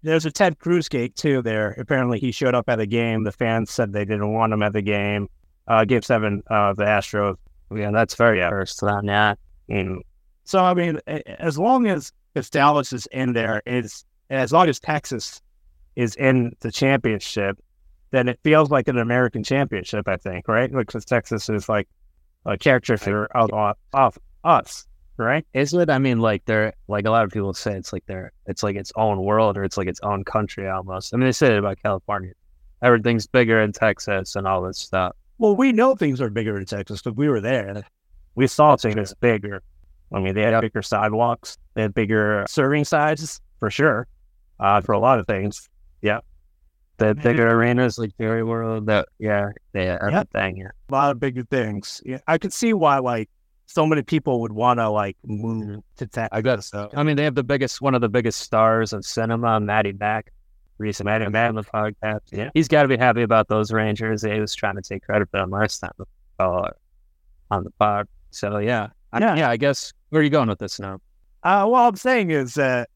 [0.01, 1.41] There's a Ted Cruz gate too.
[1.41, 3.26] There, apparently he showed up at the game.
[3.26, 5.28] The fans said they didn't want him at the game.
[5.68, 7.36] Uh, game seven of the Astros.
[7.76, 9.07] Yeah, that's very first round.
[9.07, 9.36] Yeah.
[9.68, 10.01] And
[10.45, 14.80] so, I mean, as long as if Dallas is in there, is as long as
[14.80, 15.41] Texas
[15.95, 17.60] is in the championship,
[18.12, 20.07] then it feels like an American championship.
[20.07, 20.72] I think, right?
[20.72, 21.88] Because Texas is like
[22.45, 22.93] a character
[23.36, 24.88] of, of, of us,
[25.26, 25.45] right?
[25.53, 25.89] Isn't it?
[25.89, 28.76] I mean, like they're like a lot of people say it's like they're it's like
[28.76, 31.13] its own world or it's like its own country almost.
[31.13, 32.34] I mean, they say it about California.
[32.82, 35.15] Everything's bigger in Texas and all this stuff.
[35.38, 37.84] Well, we know things are bigger in Texas because we were there.
[38.36, 39.61] We saw things bigger.
[40.13, 44.07] I mean, they had bigger sidewalks, they had bigger serving sizes for sure,
[44.59, 45.70] uh, for a lot of things.
[46.01, 46.20] Yeah.
[46.97, 48.88] The bigger arenas like Jerry World.
[48.88, 50.57] That yeah, yeah, everything.
[50.57, 50.72] Yeah.
[50.89, 52.01] A lot of bigger things.
[52.05, 53.30] Yeah, I could see why, like,
[53.70, 56.30] so many people would want to like move to Texas.
[56.32, 56.89] I guess so.
[56.95, 60.32] I mean, they have the biggest, one of the biggest stars of cinema, Maddie Mack.
[60.80, 62.22] Recent Maddie Mack on the podcast.
[62.32, 62.49] Yeah.
[62.53, 64.24] he's got to be happy about those Rangers.
[64.24, 65.91] He was trying to take credit for them last time
[66.39, 66.70] uh,
[67.51, 68.07] on the pod.
[68.32, 69.36] So yeah, I, Yeah.
[69.36, 69.49] yeah.
[69.49, 70.99] I guess where are you going with this now?
[71.43, 72.89] Uh, what I'm saying is that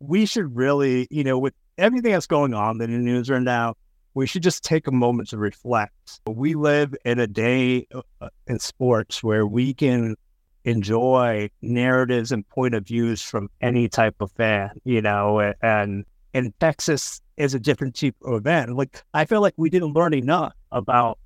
[0.00, 3.76] we should really, you know, with everything that's going on in the news right now,
[4.18, 6.20] we should just take a moment to reflect.
[6.26, 7.86] We live in a day
[8.20, 10.16] uh, in sports where we can
[10.64, 16.04] enjoy narratives and point of views from any type of fan, you know, and
[16.34, 18.74] and Texas is a different type of event.
[18.74, 21.18] Like I feel like we didn't learn enough about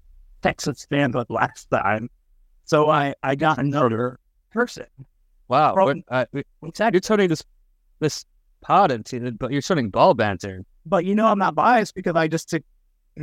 [0.42, 2.10] Texas fandom last time,
[2.66, 4.18] so I I got another
[4.50, 4.86] person
[5.48, 5.74] Wow.
[5.74, 6.26] What- uh,
[6.92, 7.42] you're turning this
[8.00, 8.24] this
[8.60, 10.64] pod into, but you're turning ball banter.
[10.84, 12.62] But you know, I'm not biased because I just took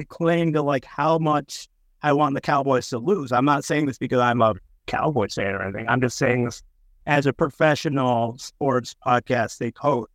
[0.09, 1.67] claim to like how much
[2.01, 3.31] I want the Cowboys to lose.
[3.31, 4.55] I'm not saying this because I'm a
[4.87, 5.87] Cowboys fan or anything.
[5.87, 6.63] I'm just saying this
[7.05, 10.09] as a professional sports podcast they host.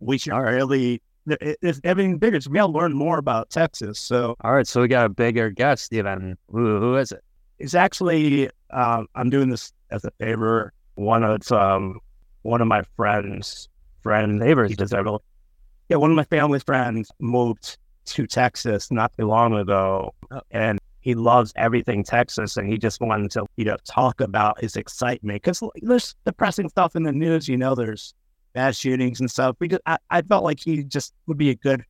[0.00, 3.98] We should really, if everything bigger, so we got to learn more about Texas.
[3.98, 6.36] So All right, so we got a bigger guest, even.
[6.50, 7.22] Who, who is it?
[7.58, 10.72] it's actually, um, I'm doing this as a favor.
[10.96, 11.98] One of um,
[12.42, 13.68] one of my friends,
[14.02, 14.74] friend neighbors,
[15.88, 20.14] yeah, one of my family friends moved to Texas not too long ago,
[20.50, 24.76] and he loves everything Texas, and he just wanted to, you know, talk about his
[24.76, 27.46] excitement because there's depressing stuff in the news.
[27.48, 28.14] You know, there's
[28.54, 29.56] mass shootings and stuff.
[29.58, 31.84] Because I, I felt like he just would be a good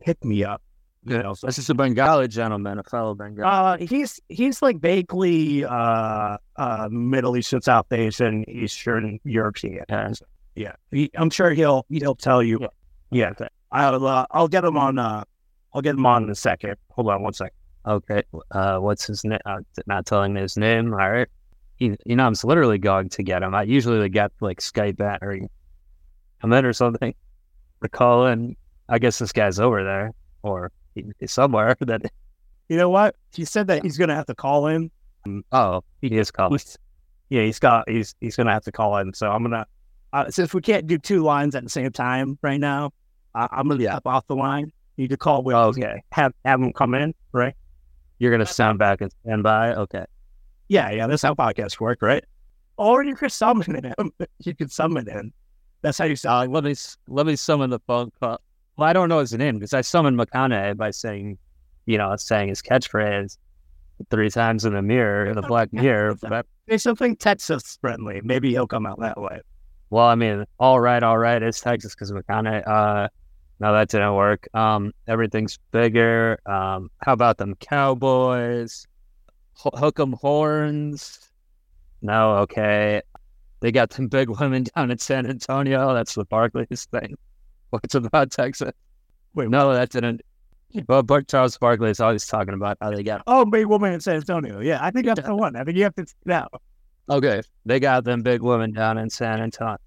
[0.00, 0.60] pick me up.
[1.06, 3.48] You know, so This is a Bengali gentleman, a fellow Bengali.
[3.48, 9.84] uh, he's he's like vaguely uh, uh, Middle Eastern, South Asian, Eastern European.
[10.54, 12.68] Yeah, he, I'm sure he'll he'll tell you.
[13.10, 13.32] Yeah,
[13.72, 15.24] I'll uh, I'll get him on.
[15.72, 16.76] I'll get him on in a second.
[16.90, 17.54] Hold on one second.
[17.86, 19.38] Okay, uh, what's his name?
[19.46, 20.92] Uh, not telling me his name.
[20.92, 21.28] All right.
[21.78, 23.54] You, you know, I'm literally going to get him.
[23.54, 25.38] I usually get like Skype that or
[26.42, 27.14] come in or something
[27.82, 28.54] to call in.
[28.88, 30.12] I guess this guy's over there
[30.42, 31.74] or he, he's somewhere.
[31.80, 32.02] That
[32.68, 33.16] You know what?
[33.32, 34.90] He said that he's gonna have to call in.
[35.52, 36.60] oh, he is calling.
[37.30, 39.14] Yeah, he's got he's he's gonna have to call in.
[39.14, 39.64] So I'm gonna
[40.12, 42.90] uh, since we can't do two lines at the same time right now,
[43.34, 43.92] uh, I'm gonna Yeah.
[43.92, 44.70] step off the line.
[45.00, 47.54] You could call with Okay, have have him come in, right?
[48.18, 49.74] you're gonna sound back and stand by.
[49.74, 50.04] Okay.
[50.68, 52.22] Yeah, yeah, that's how podcasts work, right?
[52.76, 54.12] Or you could summon him.
[54.40, 55.32] you could summon him.
[55.80, 56.52] That's how you Uh, sound.
[56.52, 56.74] let me
[57.08, 58.40] let me summon the phone call.
[58.76, 61.38] Well, I don't know his name because I summoned Makane by saying,
[61.86, 63.38] you know, saying his catchphrase
[64.10, 66.14] three times in the mirror, in the black mirror.
[66.20, 68.20] But There's something Texas friendly.
[68.22, 69.40] Maybe he'll come out that way.
[69.88, 72.62] well, I mean, all right, all right, it's Texas because Makane.
[72.68, 73.08] Uh,
[73.60, 74.48] no, that didn't work.
[74.54, 76.40] Um, everything's bigger.
[76.46, 78.86] Um, how about them Cowboys?
[79.54, 81.30] Ho- hook 'em horns.
[82.02, 83.02] No, okay.
[83.60, 85.92] They got some big women down in San Antonio.
[85.92, 87.16] That's the Barkley's thing.
[87.68, 88.72] What's about Texas?
[89.34, 90.22] Wait, No, that didn't.
[90.86, 93.22] But, but Charles Barkley is always talking about how they got.
[93.26, 94.60] Oh, big woman in San Antonio.
[94.60, 95.56] Yeah, I think that's the one.
[95.56, 96.48] I think you have to now.
[97.10, 99.78] Okay, they got them big women down in San Antonio.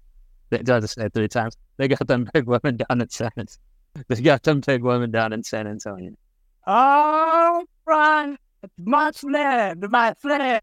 [0.54, 1.56] They does say three times.
[1.78, 3.30] They got them big women down in San.
[4.08, 6.12] They got them big women down in San Antonio.
[6.66, 8.38] Oh, Ron,
[8.78, 10.60] my friend, my friend,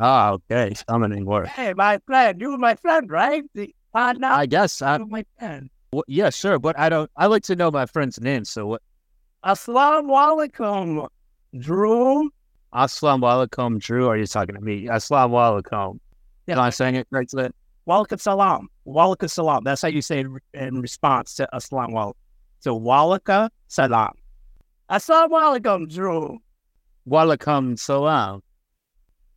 [0.00, 0.74] Oh, okay.
[0.88, 1.48] Summoning word.
[1.48, 3.42] hey, my friend, you my friend, right?
[3.54, 4.80] The, uh, now I guess.
[4.82, 5.68] I, my friend.
[6.06, 7.10] yeah, sure, but I don't.
[7.16, 8.44] I like to know my friend's name.
[8.44, 8.82] So what?
[9.44, 11.06] Assalamu alaikum,
[11.58, 12.30] Drew.
[12.74, 14.08] Aslam alaikum, Drew.
[14.08, 14.86] Are you talking to me?
[14.86, 15.98] Aslam alaikum.
[16.48, 17.48] Am I saying it correctly?
[17.88, 18.68] Walaikum salam.
[18.86, 19.64] Walaikum salam.
[19.64, 22.12] That's how you say it in response to Assalamu alaikum.
[22.60, 24.12] So, walaikum salam.
[24.90, 26.38] Assalamu alaikum, Drew.
[27.08, 28.42] Walaikum salam.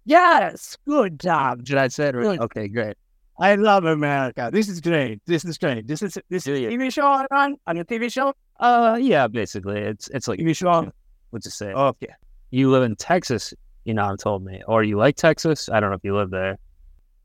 [0.05, 1.63] Yes, good job.
[1.63, 2.39] Did I say it right?
[2.39, 2.97] Okay, great.
[3.39, 4.49] I love America.
[4.51, 5.21] This is great.
[5.25, 5.87] This is great.
[5.87, 6.55] This is this you?
[6.55, 8.33] TV show on on your TV show.
[8.59, 10.91] Uh, yeah, basically, it's it's like TV show.
[11.29, 11.71] what's it say?
[11.71, 12.13] Okay.
[12.51, 13.53] You live in Texas,
[13.85, 15.69] you know, told me, or you like Texas.
[15.69, 16.57] I don't know if you live there.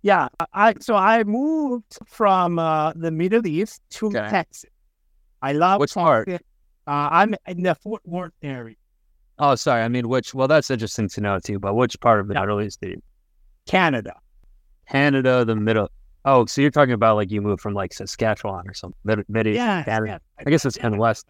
[0.04, 4.28] Yeah, I so I moved from uh, the Middle East to Okay.
[4.28, 4.68] Texas.
[5.40, 6.28] I love Which part?
[6.28, 6.38] Uh,
[6.86, 8.76] I'm in the Fort Worth area,
[9.38, 9.82] Oh, sorry.
[9.82, 10.34] I mean, which?
[10.34, 11.58] Well, that's interesting to know too.
[11.58, 12.40] But which part of the Yeah.
[12.42, 12.82] Middle East?
[12.82, 13.00] Did?
[13.66, 14.12] Canada.
[14.90, 15.90] Canada, the middle.
[16.26, 19.46] Oh, so you're talking about like you moved from like Saskatchewan or something, mid, mid
[19.46, 20.20] Yeah, Canada.
[20.38, 21.26] I guess it's kind of west.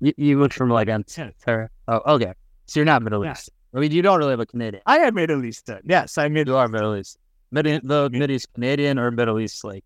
[0.00, 1.68] You, you moved from like Ontario.
[1.88, 2.32] Oh, okay.
[2.64, 3.32] So you're not Middle Yeah.
[3.32, 3.50] East.
[3.74, 4.82] I mean, you don't really have a Canadian.
[4.86, 5.82] I am Middle Eastern.
[5.84, 7.18] Yes, I'm Middle You are Middle East.
[7.50, 9.84] Mid, the Mid East Canadian or Middle East like?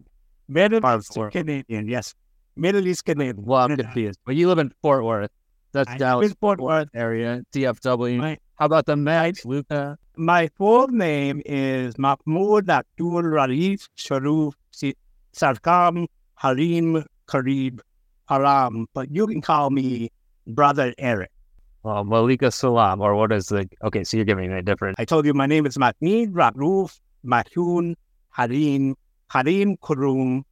[0.49, 1.33] Middle East of the Eastern world.
[1.33, 1.89] Canadian.
[1.89, 2.15] Yes,
[2.57, 3.45] Middle East Canadian.
[3.45, 4.19] Well, I'm confused.
[4.25, 5.31] But you live in Fort Worth.
[5.73, 6.89] That's I Dallas in Fort Worth.
[6.95, 7.43] area.
[7.53, 8.21] DFW.
[8.21, 8.41] Right.
[8.59, 9.97] How about the Mets, Luka?
[10.17, 14.53] My full name is Mahmoud Abdul Raif Sharuf
[15.33, 17.81] Sarkam Harim Karib
[18.29, 20.11] Haram, but you can call me
[20.47, 21.31] Brother Eric.
[21.85, 23.69] Oh, Malika Salam, or what is the?
[23.83, 25.01] Okay, so you're giving me a different.
[25.01, 27.95] I told you my name is Mahmoud Rauf Mahun
[28.31, 28.97] Harim
[29.31, 30.43] Harim Kurum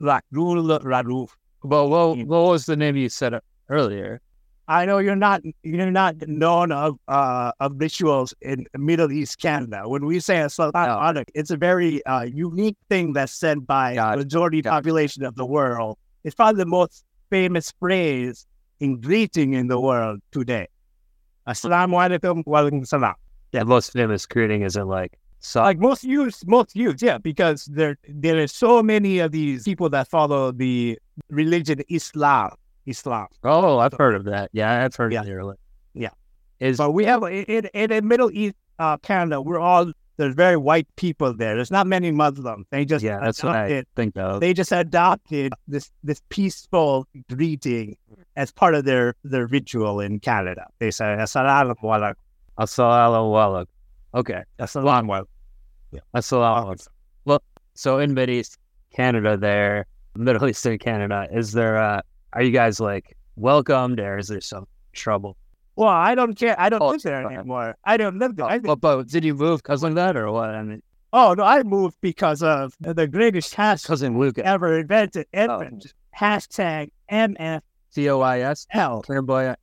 [0.00, 1.28] Rakrul Rauf.
[1.62, 4.20] Well, well, what was the name you said earlier?
[4.66, 9.86] I know you're not you're not known of uh, of rituals in Middle East Canada.
[9.86, 11.22] When we say a Sultan No.
[11.34, 14.64] it's a very uh, unique thing that's said by majority it.
[14.64, 15.98] population of the world.
[16.24, 18.46] It's probably the most famous phrase
[18.80, 20.68] in greeting in the world today.
[21.46, 23.14] Assalamu alaikum wa alaikum salam.
[23.52, 25.12] The most famous greeting isn't like
[25.44, 29.64] So like most youths, most youths, yeah, because there there are so many of these
[29.64, 32.50] people that follow the religion Islam.
[32.86, 33.26] Islam.
[33.44, 34.48] oh, I've heard of that.
[34.52, 35.22] Yeah, I've heard Yeah.
[35.22, 35.56] of early.
[35.94, 36.10] Yeah.
[36.60, 40.56] Is But we have in in the Middle East, uh, Canada, we're all there's very
[40.56, 41.56] white people there.
[41.56, 42.66] There's not many Muslims.
[42.70, 44.40] They just yeah, that's what I adopted, think of.
[44.40, 47.96] they just adopted this this peaceful greeting
[48.36, 50.64] as part of their their ritual in Canada.
[50.78, 52.14] They say Assalamu alaikum.
[52.58, 53.66] Assalamu alaikum.
[54.14, 54.42] Okay.
[54.58, 55.26] Assalamu alaikum.
[56.14, 56.88] Assalamu alaikum.
[57.24, 57.42] Well,
[57.74, 58.58] so in Mid East
[58.94, 59.86] Canada, there,
[60.16, 61.76] Middle Eastern Canada, is there?
[61.78, 62.00] Uh,
[62.32, 65.36] are you guys like welcomed, or is there some trouble?
[65.76, 66.54] Well, I don't care.
[66.58, 67.76] I don't Oh, live there anymore.
[67.84, 68.46] I don't live there.
[68.46, 70.50] I But, but did you move because of that, or what?
[70.50, 70.82] I mean,
[71.12, 75.26] Oh no, I moved because of the greatest hashtag cousin Luke, ever invented.
[75.34, 75.60] Oh.
[75.60, 75.92] invented.
[76.18, 77.60] Hashtag MFL.
[77.90, 78.66] C O I S,
[79.04, 79.58] clairvoyant.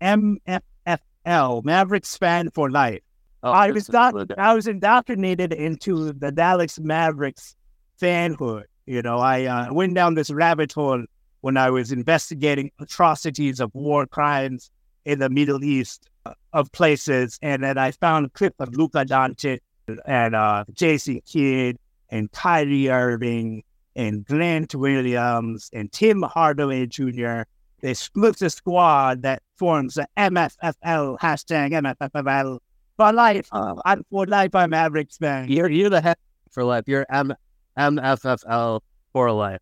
[0.00, 1.64] MFFL.
[1.64, 3.00] Mavericks fan for life.
[3.42, 4.38] Oh, I was not.
[4.38, 7.56] I was indoctrinated into the Dallas Mavericks
[8.00, 8.64] fanhood.
[8.86, 11.04] You know, I uh, went down this rabbit hole
[11.40, 14.70] when I was investigating atrocities of war crimes
[15.04, 19.04] in the Middle East uh, of places, and then I found a clip of Luka
[19.04, 19.58] Doncic
[20.06, 21.78] and uh, Jason Kidd
[22.10, 23.64] and Kyrie Irving
[23.96, 27.42] and Grant Williams and Tim Hardaway Jr.
[27.80, 32.58] They split the squad that forms the MFFL hashtag MFFL
[32.96, 33.48] for life.
[33.52, 34.54] Uh, I'm for life.
[34.54, 35.50] I'm Mavericks man.
[35.50, 36.16] You're you're the head
[36.50, 36.84] for life.
[36.86, 37.34] You're M
[37.78, 38.80] MFFL
[39.12, 39.60] for life.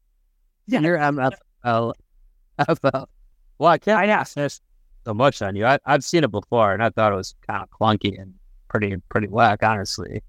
[0.67, 0.81] Yeah.
[0.81, 1.93] You're MFL
[2.59, 2.89] FL.
[3.59, 4.61] Well, I can't I miss
[5.05, 5.67] so much on you.
[5.67, 8.35] I, I've seen it before, and I thought it was kind of clunky and
[8.69, 10.23] pretty pretty whack, honestly.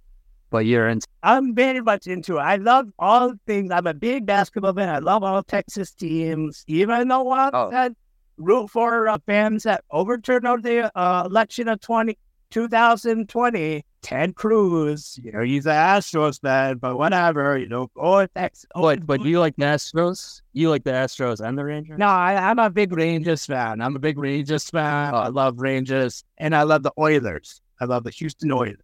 [0.49, 0.99] But you're in.
[1.23, 2.41] I'm very much into it.
[2.41, 3.71] I love all things.
[3.71, 4.89] I'm a big basketball fan.
[4.89, 7.71] I love all Texas teams, even ones Oh.
[7.71, 7.93] that
[8.37, 12.17] root for uh, fans that overturned the uh, election of 20,
[12.51, 13.83] 2020.
[14.01, 18.65] Ted Cruz, you know, he's an Astros fan, but whatever, you know, oh, go Texas.
[18.73, 20.41] Oh, but but you like the Astros?
[20.53, 21.99] You like the Astros and the Rangers?
[21.99, 23.79] No, I, I'm a big Rangers fan.
[23.79, 25.13] I'm a big Rangers fan.
[25.13, 25.29] I oh.
[25.29, 27.61] love Rangers, and I love the Oilers.
[27.79, 28.77] I love the Houston Oilers.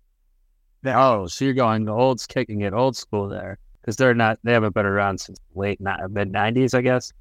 [0.85, 4.53] Oh, so you're going the old kicking it old school there because they're not they
[4.53, 7.11] haven't been around since late mid '90s, I guess.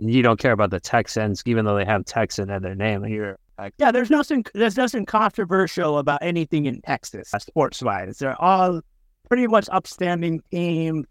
[0.00, 3.04] You don't care about the Texans, even though they have Texan in their name.
[3.04, 8.18] You're like, Yeah, there's nothing there's nothing controversial about anything in Texas, sports wise.
[8.18, 8.80] They're all
[9.28, 11.06] pretty much upstanding teams,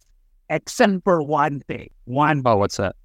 [0.49, 1.89] except for one thing.
[2.05, 2.95] One oh, what's that?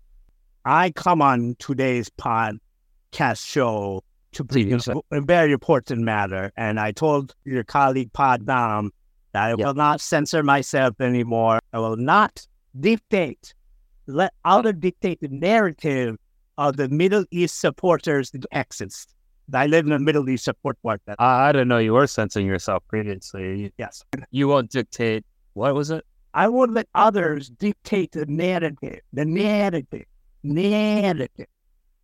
[0.65, 4.89] I come on today's podcast show to Please.
[4.89, 8.91] a very important matter, and I told your colleague Pod Dom
[9.33, 9.67] that I Yeah.
[9.67, 11.59] will not censor myself anymore.
[11.73, 12.47] I will not
[12.79, 13.53] dictate,
[14.07, 16.17] let out dictate the narrative
[16.59, 19.07] of the Middle East supporters in Texas.
[19.55, 21.17] I live in a Middle East support market.
[21.19, 23.73] I, I didn't know you were censoring yourself previously.
[23.79, 24.05] Yes.
[24.31, 25.25] you won't dictate.
[25.55, 26.05] What was it?
[26.35, 30.05] I won't let others dictate the narrative, the narrative,
[30.43, 31.47] narrative.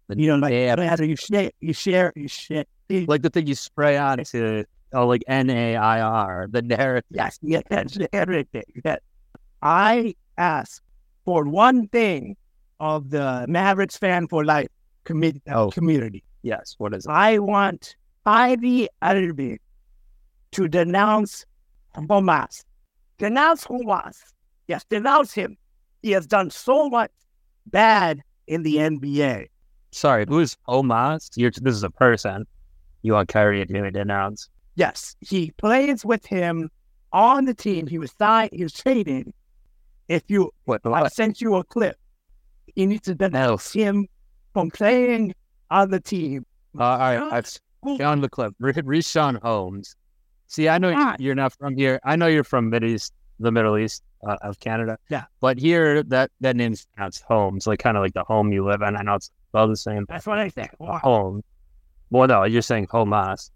[0.09, 1.09] The You know, like narrative.
[1.09, 2.65] you share, you share, you share.
[2.91, 7.05] Like the thing you spray on to oh, like N A I R, the narrative.
[7.11, 7.63] Yes, yes,
[8.13, 8.65] narrative.
[8.85, 8.99] Yes.
[9.63, 10.83] I ask
[11.25, 12.37] for one thing
[12.81, 14.69] of the Mavericks fan for life
[15.05, 15.71] commi- Oh.
[15.71, 16.23] community.
[16.43, 16.75] Yes.
[16.79, 17.11] What is it?
[17.11, 19.59] I want Ivy Irving
[20.53, 21.45] to denounce
[21.97, 22.65] Hamas.
[23.19, 24.17] Denounce Hamas.
[24.69, 25.57] Yes, denounce him.
[26.03, 27.11] He has done so much
[27.67, 29.47] bad in the NBA.
[29.91, 31.31] Sorry, who's Omas?
[31.37, 32.47] You're this is a person.
[33.03, 34.49] You want Kyrie to denounce?
[34.75, 36.71] Yes, he plays with him
[37.13, 37.87] on the team.
[37.87, 39.33] He was signed, he was traded.
[40.09, 40.81] If you, What?
[40.85, 41.13] I what?
[41.13, 41.97] sent you a clip.
[42.75, 44.07] You need to denounce him
[44.53, 45.35] from playing
[45.71, 46.45] on the team.
[46.79, 48.55] Uh, all right, I've found the clip.
[48.59, 49.97] Re- Richaun Holmes.
[50.47, 51.17] See, I know Why?
[51.19, 52.01] you're not from here.
[52.05, 54.99] I know you're from Mid East, the Middle East uh, of Canada.
[55.11, 55.25] Yeah.
[55.41, 58.83] But here, that that name's pronounced Holmes, like kind of like the home you live
[58.83, 58.97] in.
[58.97, 60.07] I know it's spelled the same.
[60.09, 60.69] That's what I say.
[60.81, 61.43] Uh, home.
[62.11, 63.51] Well, no, you're saying Homas.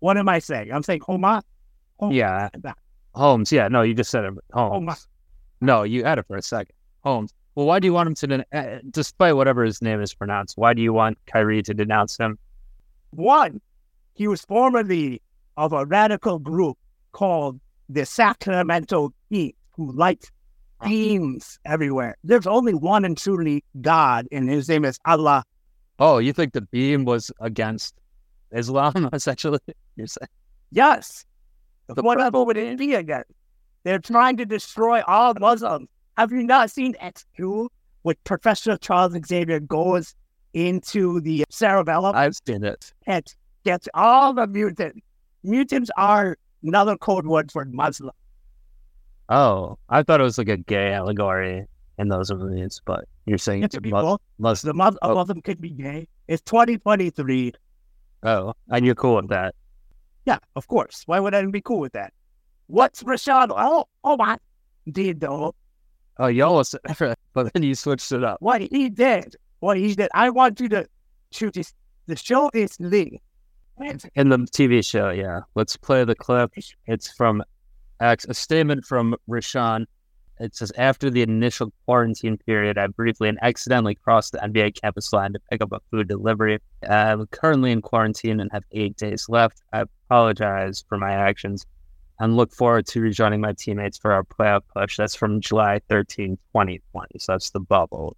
[0.00, 0.72] What am I saying?
[0.72, 1.42] I'm saying Hamas.
[1.98, 2.48] Hom- Yeah,
[3.14, 3.50] Holmes.
[3.50, 4.34] Yeah, no, you just said it.
[4.52, 4.88] Holmes.
[4.88, 5.06] Hamas.
[5.60, 6.74] No, you had it for a second.
[7.02, 7.34] Holmes.
[7.58, 10.56] Well, why do you want him to, den- uh, despite whatever his name is pronounced,
[10.56, 12.38] why do you want Kyrie to denounce him?
[13.10, 13.60] One,
[14.14, 15.20] he was formerly
[15.56, 16.78] of a radical group
[17.10, 20.30] called the Sacramento Heat, who liked
[20.84, 22.16] themes everywhere.
[22.22, 25.42] There's only one and truly God, and his name is Allah.
[25.98, 27.96] Oh, you think the beam was against
[28.52, 29.58] Islam, essentially?
[29.96, 30.28] You're saying?
[30.70, 31.24] Yes.
[31.88, 33.24] The Whatever would it be again?
[33.82, 35.88] They're trying to destroy all Muslims.
[36.18, 37.68] Have you not seen X2
[38.02, 40.16] with Professor Charles Xavier goes
[40.52, 42.92] into the cerebellum I've seen it.
[43.06, 43.24] and
[43.64, 44.98] gets all the mutants?
[45.44, 48.10] Mutants are another code word for Muslim.
[49.28, 51.66] Oh, I thought it was like a gay allegory
[51.98, 54.18] in those movies, but you're saying it's could be Muslim.
[54.38, 55.14] The Mus- a Oh.
[55.14, 56.08] Muslim could be gay.
[56.26, 57.52] It's 2023.
[58.24, 59.54] Oh, and you're cool with that.
[60.26, 61.04] Yeah, of course.
[61.06, 62.12] Why would I be cool with that?
[62.66, 63.50] What's Rashad?
[63.50, 64.36] Oh, oh my.
[64.90, 65.54] Did though.
[66.18, 66.74] Oh, you almost,
[67.32, 68.38] but then you switched it up.
[68.40, 69.36] What he did.
[69.60, 70.08] What he did.
[70.14, 70.88] I want you to
[71.30, 71.72] shoot this.
[72.06, 73.20] The show is Lee.
[74.16, 75.40] In the TV show, yeah.
[75.54, 76.52] Let's play the clip.
[76.86, 77.44] It's from
[78.00, 79.86] X, a statement from Richaun.
[80.40, 85.12] It says, after the initial quarantine period, I briefly and accidentally crossed the NBA campus
[85.12, 86.60] line to pick up a food delivery.
[86.88, 89.62] I'm currently in quarantine and have eight days left.
[89.72, 91.66] I apologize for my actions
[92.20, 94.96] and look forward to rejoining my teammates for our playoff push.
[94.96, 97.18] That's from July 13, 2020.
[97.18, 98.16] So that's the bubble.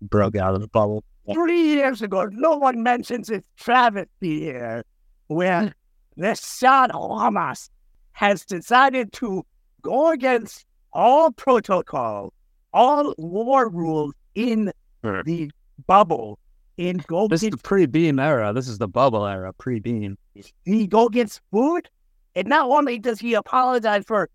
[0.00, 1.04] Broke out of the bubble.
[1.32, 4.84] Three years ago, no one mentions this travesty here,
[5.28, 5.72] where
[6.16, 7.70] the Shah Hamas
[8.12, 9.44] has decided to
[9.82, 12.32] go against all protocol,
[12.72, 14.72] all war rules in
[15.04, 15.22] Sure.
[15.24, 15.50] the
[15.86, 16.38] bubble,
[16.76, 18.52] In go This is the pre-beam era.
[18.52, 20.16] This is the bubble era, pre-beam.
[20.64, 21.88] he go gets food,
[22.34, 24.28] and not only does he apologize for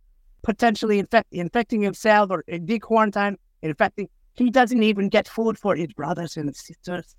[0.44, 5.76] potentially infect, infecting himself or in de quarantine infecting, he doesn't even get food for
[5.76, 7.16] his brothers and sisters.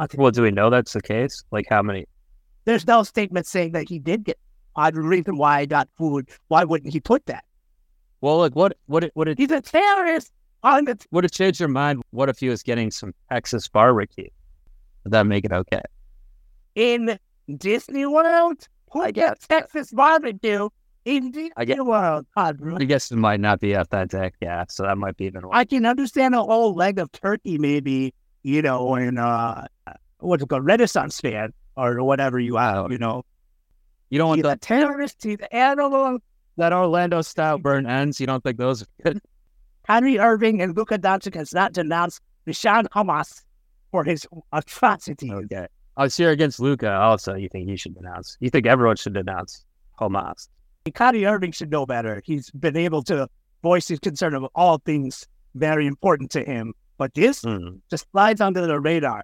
[0.00, 0.16] Okay.
[0.18, 1.42] Well, do we know that's the case?
[1.50, 2.06] Like how many?
[2.64, 4.38] There's no statement saying that he did get.
[4.76, 7.44] Uh, the reason why I got food, why wouldn't he put that?
[8.20, 8.76] Well, like what?
[8.86, 9.10] What?
[9.14, 9.38] Would it?
[9.38, 10.32] He's a terrorist.
[10.64, 12.02] On the Would it change your mind?
[12.10, 14.28] What if he was getting some Texas barbecue?
[15.04, 15.82] Would that make it okay?
[16.74, 17.18] in
[17.56, 20.68] Disney World, I get Texas barbecue
[21.04, 22.26] in Disney I get- World.
[22.36, 22.76] Padre.
[22.80, 24.34] I guess it might not be authentic.
[24.40, 25.42] Yeah, so that might be even.
[25.42, 25.50] worse.
[25.52, 29.66] I can understand a whole leg of turkey, maybe, you know, in uh,
[30.20, 33.22] what's it called, Renaissance fair or whatever you have, you know.
[34.10, 36.18] You don't want that, terrorist, he's an animal.
[36.56, 38.20] that Orlando style burn ends.
[38.20, 39.20] You don't think those are good?
[39.86, 43.42] Kyrie Irving and Luka Doncic has not denounced Richaun Hamas
[43.90, 45.32] for his atrocities.
[45.32, 45.66] Okay.
[45.96, 46.92] Oh, so you're against Luka.
[46.92, 48.36] Also, you think he should denounce?
[48.40, 49.64] You think everyone should denounce
[50.00, 50.48] Hamas?
[50.92, 52.20] Kyrie Irving should know better.
[52.24, 53.28] He's been able to
[53.62, 56.74] voice his concern of all things very important to him.
[56.98, 57.80] But this Mm.
[57.90, 59.22] just slides under the radar.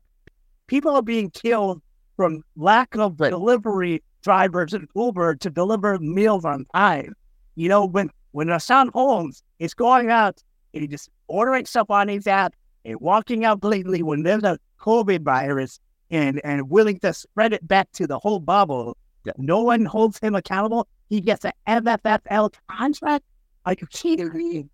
[0.68, 1.82] People are being killed
[2.16, 3.30] from lack of Right.
[3.30, 7.14] delivery drivers and Uber to deliver meals on time.
[7.56, 10.40] You know, when when Richaun Holmes is going out
[10.72, 12.54] and he's just ordering stuff on his app
[12.84, 15.80] and walking out blatantly when there's a COVID virus
[16.10, 19.32] and and willing to spread it back to the whole bubble, Yeah.
[19.38, 20.86] no one holds him accountable.
[21.08, 23.24] He gets an MFFL contract.
[23.66, 24.66] Are you kidding me?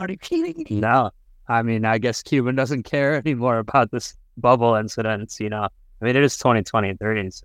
[0.00, 0.80] Are you kidding me?
[0.80, 1.10] No,
[1.48, 5.38] I mean, I guess Cuban doesn't care anymore about this bubble incidents.
[5.40, 5.62] You know,
[6.00, 7.30] I mean, it is 2023.
[7.30, 7.44] so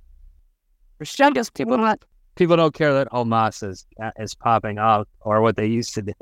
[1.02, 2.04] Richaun just people not
[2.36, 3.86] people don't care that Hamas is
[4.18, 6.14] is popping up or what they used to do.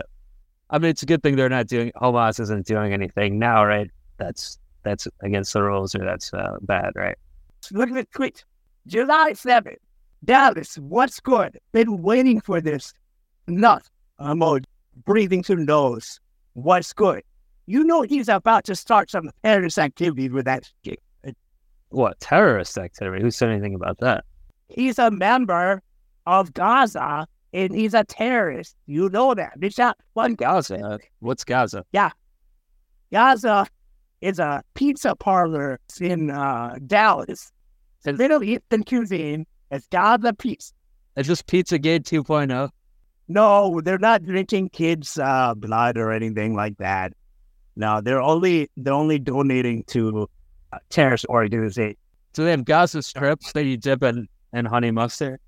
[0.70, 1.92] I mean, it's a good thing they're not doing.
[1.96, 3.90] Hamas isn't doing anything now, right?
[4.18, 7.18] That's that's against the rules, or that's uh, bad, right?
[7.72, 8.46] Look at the tweet.
[8.88, 9.76] July 7th.
[10.24, 11.60] Dallas, what's good?
[11.74, 12.94] Been waiting for this.
[13.48, 13.88] Not
[14.20, 14.66] emoji.
[15.06, 16.20] Breathing through nose.
[16.54, 17.22] What's good?
[17.68, 21.00] You know he's about to start some terrorist activity with that shit.
[21.90, 23.22] What terrorist activity?
[23.22, 24.26] Who said anything about that?
[24.70, 25.82] He's a member
[26.26, 28.76] of Gaza and he's a terrorist.
[28.88, 29.54] You know that.
[29.62, 31.00] It's not one Gaza.
[31.20, 31.86] What's Gaza?
[31.92, 32.12] Yeah.
[33.12, 33.68] Gaza
[34.22, 37.52] is a pizza parlor in uh, Dallas.
[37.98, 39.46] It's a Middle Eastern cuisine.
[39.72, 40.74] It's Gaza Pizza.
[41.16, 42.70] It's just pizza Pizzagate 2.0.
[43.28, 47.14] No, they're not drinking kids' uh, blood or anything like that.
[47.76, 50.30] No, they're only they're only donating to
[50.72, 51.98] uh, terrorist organizations.
[52.34, 55.40] Do they have Gaza strips that you dip in, in honey mustard?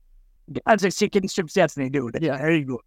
[0.66, 1.56] That's a chicken strips.
[1.56, 2.10] Yes, they do.
[2.20, 2.82] Yeah, there you go.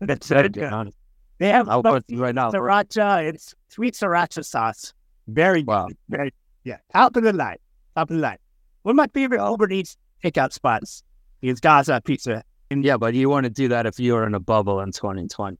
[0.00, 0.96] That's be honest.
[1.38, 2.50] They have I'll put right now.
[2.50, 3.28] sriracha.
[3.28, 4.92] It's sweet sriracha sauce.
[5.28, 5.88] Very Wow.
[6.08, 6.32] Very
[6.64, 6.78] yeah.
[6.92, 7.56] Top of the line.
[7.96, 8.38] Top of the line.
[8.82, 11.02] One of my favorite Uber Eats pickup spots
[11.40, 12.42] is Gaza Pizza.
[12.70, 14.92] And Yeah, but you want to do that if you are in a bubble in
[14.92, 15.58] 2020.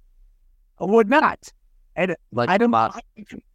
[0.81, 1.39] I would not.
[1.97, 2.75] And Like I don't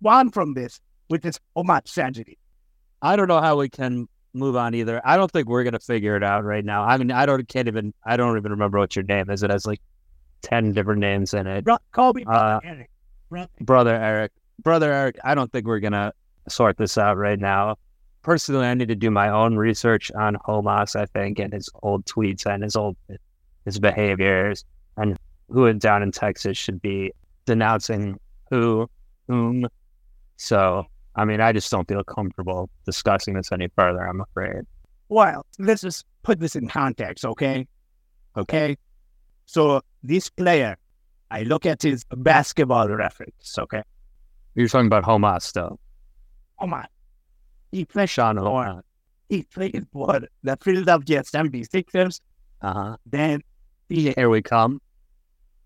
[0.02, 0.80] want from this
[1.10, 2.38] with this Omat tragedy.
[3.02, 5.02] I don't know how we can move on either.
[5.04, 6.84] I don't think we're gonna figure it out right now.
[6.84, 9.44] I mean, I don't can't even I don't even remember what your name is.
[9.44, 9.82] It has like
[10.42, 11.64] ten different names in it.
[11.66, 12.90] Bro, call me Uh, Eric.
[13.30, 14.32] Bro, Brother Eric,
[14.64, 15.18] brother Eric.
[15.24, 16.14] I don't think we're gonna
[16.50, 17.76] sort this out right now.
[18.22, 20.96] Personally, I need to do my own research on Hamas.
[20.96, 22.98] I think and his old tweets and his old
[23.66, 24.66] his behaviors
[24.98, 25.18] and
[25.50, 27.12] who down in Texas should be
[27.46, 28.90] denouncing who
[29.28, 29.68] whom.
[30.38, 30.86] So
[31.16, 34.08] I mean, I just don't feel comfortable discussing this any further.
[34.08, 34.66] I'm afraid.
[35.10, 37.68] Well, let's just put this in context, okay?
[38.36, 38.78] Okay.
[39.46, 40.78] So this player,
[41.32, 43.58] I look at his basketball reference.
[43.58, 43.82] Okay,
[44.58, 45.80] You're talking about Hamas, though.
[46.60, 46.88] come on,
[47.72, 48.82] he played Sean for Hamas.
[49.30, 52.22] he played for the Philadelphia 76ers.
[52.62, 52.98] Uh huh.
[53.06, 53.42] Then
[53.88, 54.82] the Here we come.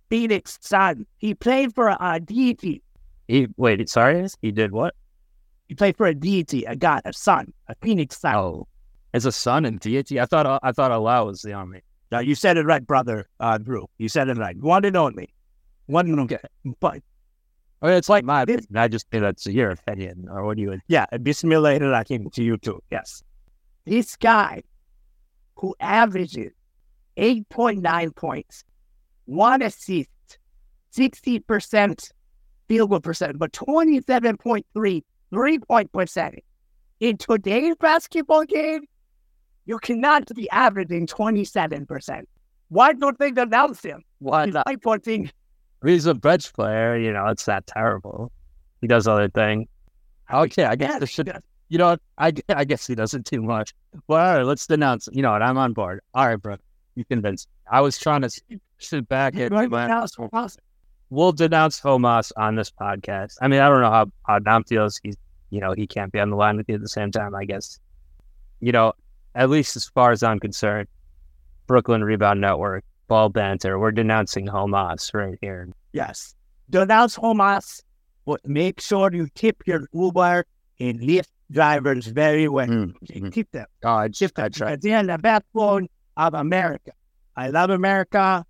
[0.10, 1.06] Phoenix Sun.
[1.20, 2.84] He played for a deity.
[3.30, 3.88] He wait.
[3.90, 4.94] Sorry, he did what?
[5.70, 8.36] He played for a deity, a god, a sun, a Phoenix Sun.
[8.36, 8.68] Oh,
[9.14, 10.20] it's a son and deity.
[10.20, 11.80] I thought I thought Allah was the army.
[12.12, 13.88] Now you said it right, brother uh, Drew.
[14.00, 14.58] You said it right.
[14.58, 15.34] One and only.
[15.86, 16.38] One and only.
[16.82, 17.02] But
[17.82, 18.84] I mean, it's like my This- opinion.
[18.84, 20.80] I just think that's your opinion, or what do you?
[20.88, 22.80] yeah, Bismillah Rahim to you too.
[22.92, 23.24] Yes.
[23.86, 24.62] This guy
[25.56, 26.54] who averages
[27.18, 28.64] 8.9 points,
[29.26, 30.10] one assist,
[30.96, 32.12] 60%
[32.68, 35.04] field goal percent, but 27.3
[35.34, 36.44] three point percentage.
[37.00, 38.82] In today's basketball game,
[39.66, 42.24] you cannot be averaging 27%.
[42.70, 44.04] Why don't they announce him?
[44.20, 44.66] Why not?
[44.68, 45.32] like 14.
[45.84, 46.98] He's a bench player.
[46.98, 48.32] You know, it's not terrible.
[48.82, 49.68] He does other things.
[50.32, 51.32] Okay, oh, I guess should.
[51.70, 51.98] You know.
[52.18, 53.74] I I guess he doesn't too much.
[54.08, 55.08] Well, all right, let's denounce.
[55.12, 55.42] You know what?
[55.42, 56.02] I'm on board.
[56.14, 56.58] All right, bro.
[56.96, 57.48] You convinced.
[57.48, 57.78] me.
[57.78, 58.30] I was trying to
[58.78, 60.18] sit back and Right now, it's
[61.10, 63.36] we'll denounce Hamas on this podcast.
[63.42, 65.00] I mean, I don't know how how Dom feels.
[65.04, 65.16] He's
[65.50, 67.36] you know he can't be on the line with you at the same time.
[67.36, 67.80] I guess
[68.60, 68.94] you know
[69.36, 70.88] at least as far as I'm concerned,
[71.68, 75.68] Brooklyn Rebound Network, Ball Banter, we're denouncing Hamas right here.
[75.92, 76.34] Yes.
[76.70, 77.82] Denounce Hamas,
[78.26, 80.46] but make sure you tip your Uber
[80.80, 82.68] and Lyft drivers very well.
[82.70, 83.34] Mm, mhm.
[83.34, 83.66] Tip them.
[83.84, 84.50] Oh, I Tip them.
[84.54, 84.82] Tried.
[84.82, 86.94] They're the backbone of America.
[87.36, 88.46] I love America,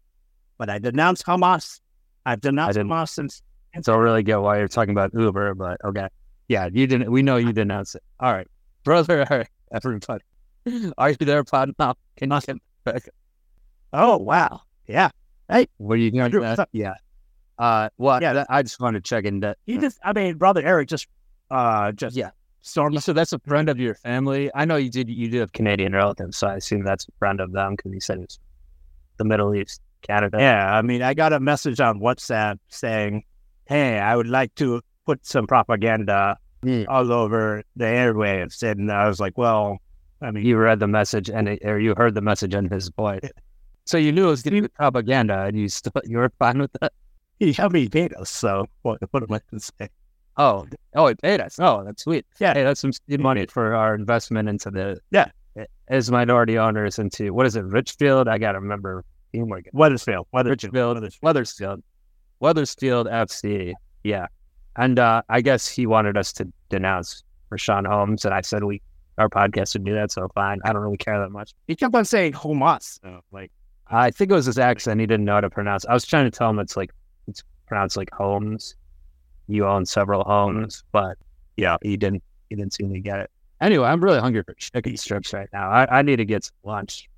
[0.60, 1.80] but I denounce Hamas.
[2.28, 3.42] I've denounced Hamas since.
[3.82, 6.08] don't really get why you're talking about Uber, but okay.
[6.50, 7.12] Yeah, you didn't.
[7.12, 8.04] We know you denounce it.
[8.20, 8.48] All right,
[8.84, 9.26] brother.
[9.28, 10.24] All right, everybody.
[11.00, 11.44] Are you there?
[11.80, 13.10] No, can you get back?
[13.94, 14.62] Oh, wow.
[14.88, 15.10] Yeah.
[15.50, 16.44] Hey, what are you going to?
[16.44, 16.70] up?
[16.72, 16.94] Yeah.
[17.58, 18.34] Uh, well, Yeah.
[18.34, 18.46] yeah.
[18.50, 19.58] I just wanted to check in that.
[19.66, 21.08] He just, I mean, brother Eric just,
[21.50, 22.32] uh, just Yeah.
[22.62, 23.02] stormed.
[23.04, 24.50] So that's a friend of your family.
[24.56, 25.10] I know you did.
[25.10, 28.00] You do have Canadian relatives, so I assume that's a friend of them because he
[28.00, 28.40] said it's
[29.18, 30.38] the Middle East, Canada.
[30.40, 33.24] Yeah, I mean, I got a message on WhatsApp saying,
[33.66, 36.84] "Hey, I would like to put some propaganda Hmm.
[36.88, 39.78] all over the airwaves," and I was like, "Well,
[40.22, 42.90] I mean, You read the message and it, or you heard the message in his
[42.90, 43.22] voice.
[43.86, 46.60] So you knew it was going to be propaganda, and you still you were fine
[46.60, 46.94] with that.
[47.40, 49.90] he helped me paid us, so what, what am I going to say?"
[50.38, 50.66] Oh,
[50.96, 51.58] oh, he paid us.
[51.60, 52.26] Oh, that's sweet.
[52.40, 52.54] Yeah.
[52.54, 55.28] hey, that's some money for our investment into the Yeah.
[55.90, 58.28] as minority owners into what is it, Richfield?
[58.30, 59.04] I got to remember
[59.34, 59.66] teamwork.
[59.74, 61.20] Wethersfield, Wethersfield, Richfield, Wethersfield.
[61.22, 61.84] Wethersfield,
[62.40, 63.74] Wethersfield FC.
[64.04, 64.28] Yeah,
[64.78, 68.82] and uh, I guess he wanted us to denounce Richaun Holmes, and I said we
[69.18, 70.60] our podcast would do that, so fine.
[70.64, 71.54] I don't really care that much.
[71.68, 73.52] He kept on saying Hamas, so, like,
[73.92, 75.00] I think it was his accent.
[75.00, 75.86] He didn't know how to pronounce.
[75.86, 76.92] I was trying to tell him it's like
[77.28, 78.76] it's pronounced like Holmes.
[79.48, 81.18] You own several homes, but
[81.58, 82.24] yeah, he didn't.
[82.50, 83.32] He didn't seem to get it.
[83.60, 85.70] Anyway, I'm really hungry for chicken strips right now.
[85.70, 87.10] I, I need to get some lunch.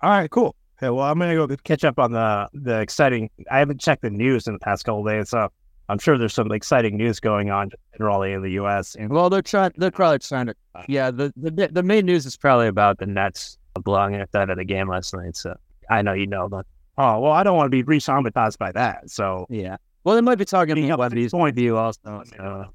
[0.00, 0.54] all right, cool.
[0.78, 3.28] Okay, well, I'm gonna go catch up on the the exciting.
[3.50, 5.48] I haven't checked the news in the past couple days, so
[5.88, 8.94] I'm sure there's some exciting news going on in Raleigh in the U.S.
[8.94, 9.72] And Well, they're trying.
[9.76, 10.54] They're probably trying to.
[10.88, 14.56] Yeah, the the the main news is probably about the Nets blowing it out of
[14.58, 15.36] the game last night.
[15.36, 15.56] So
[15.90, 16.66] I know you know, but
[16.98, 19.10] oh well, I don't want to be re-traumatized by that.
[19.10, 19.76] So yeah.
[20.04, 22.24] Well, they might be talking about Wendy's point of view also.
[22.36, 22.66] So,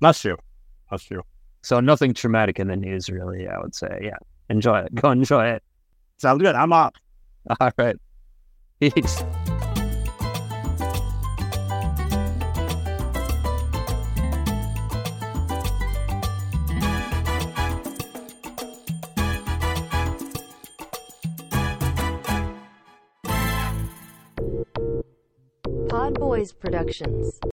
[0.00, 0.36] that's true.
[0.90, 1.22] That's true.
[1.62, 3.46] so nothing traumatic in the news, really.
[3.46, 4.16] I would say, yeah.
[4.48, 4.94] Enjoy it.
[4.94, 5.62] Go enjoy it.
[6.16, 6.54] Sounds good.
[6.54, 6.94] I'm up.
[7.60, 7.96] All right.
[8.80, 9.22] Peace.
[26.48, 27.49] Productions.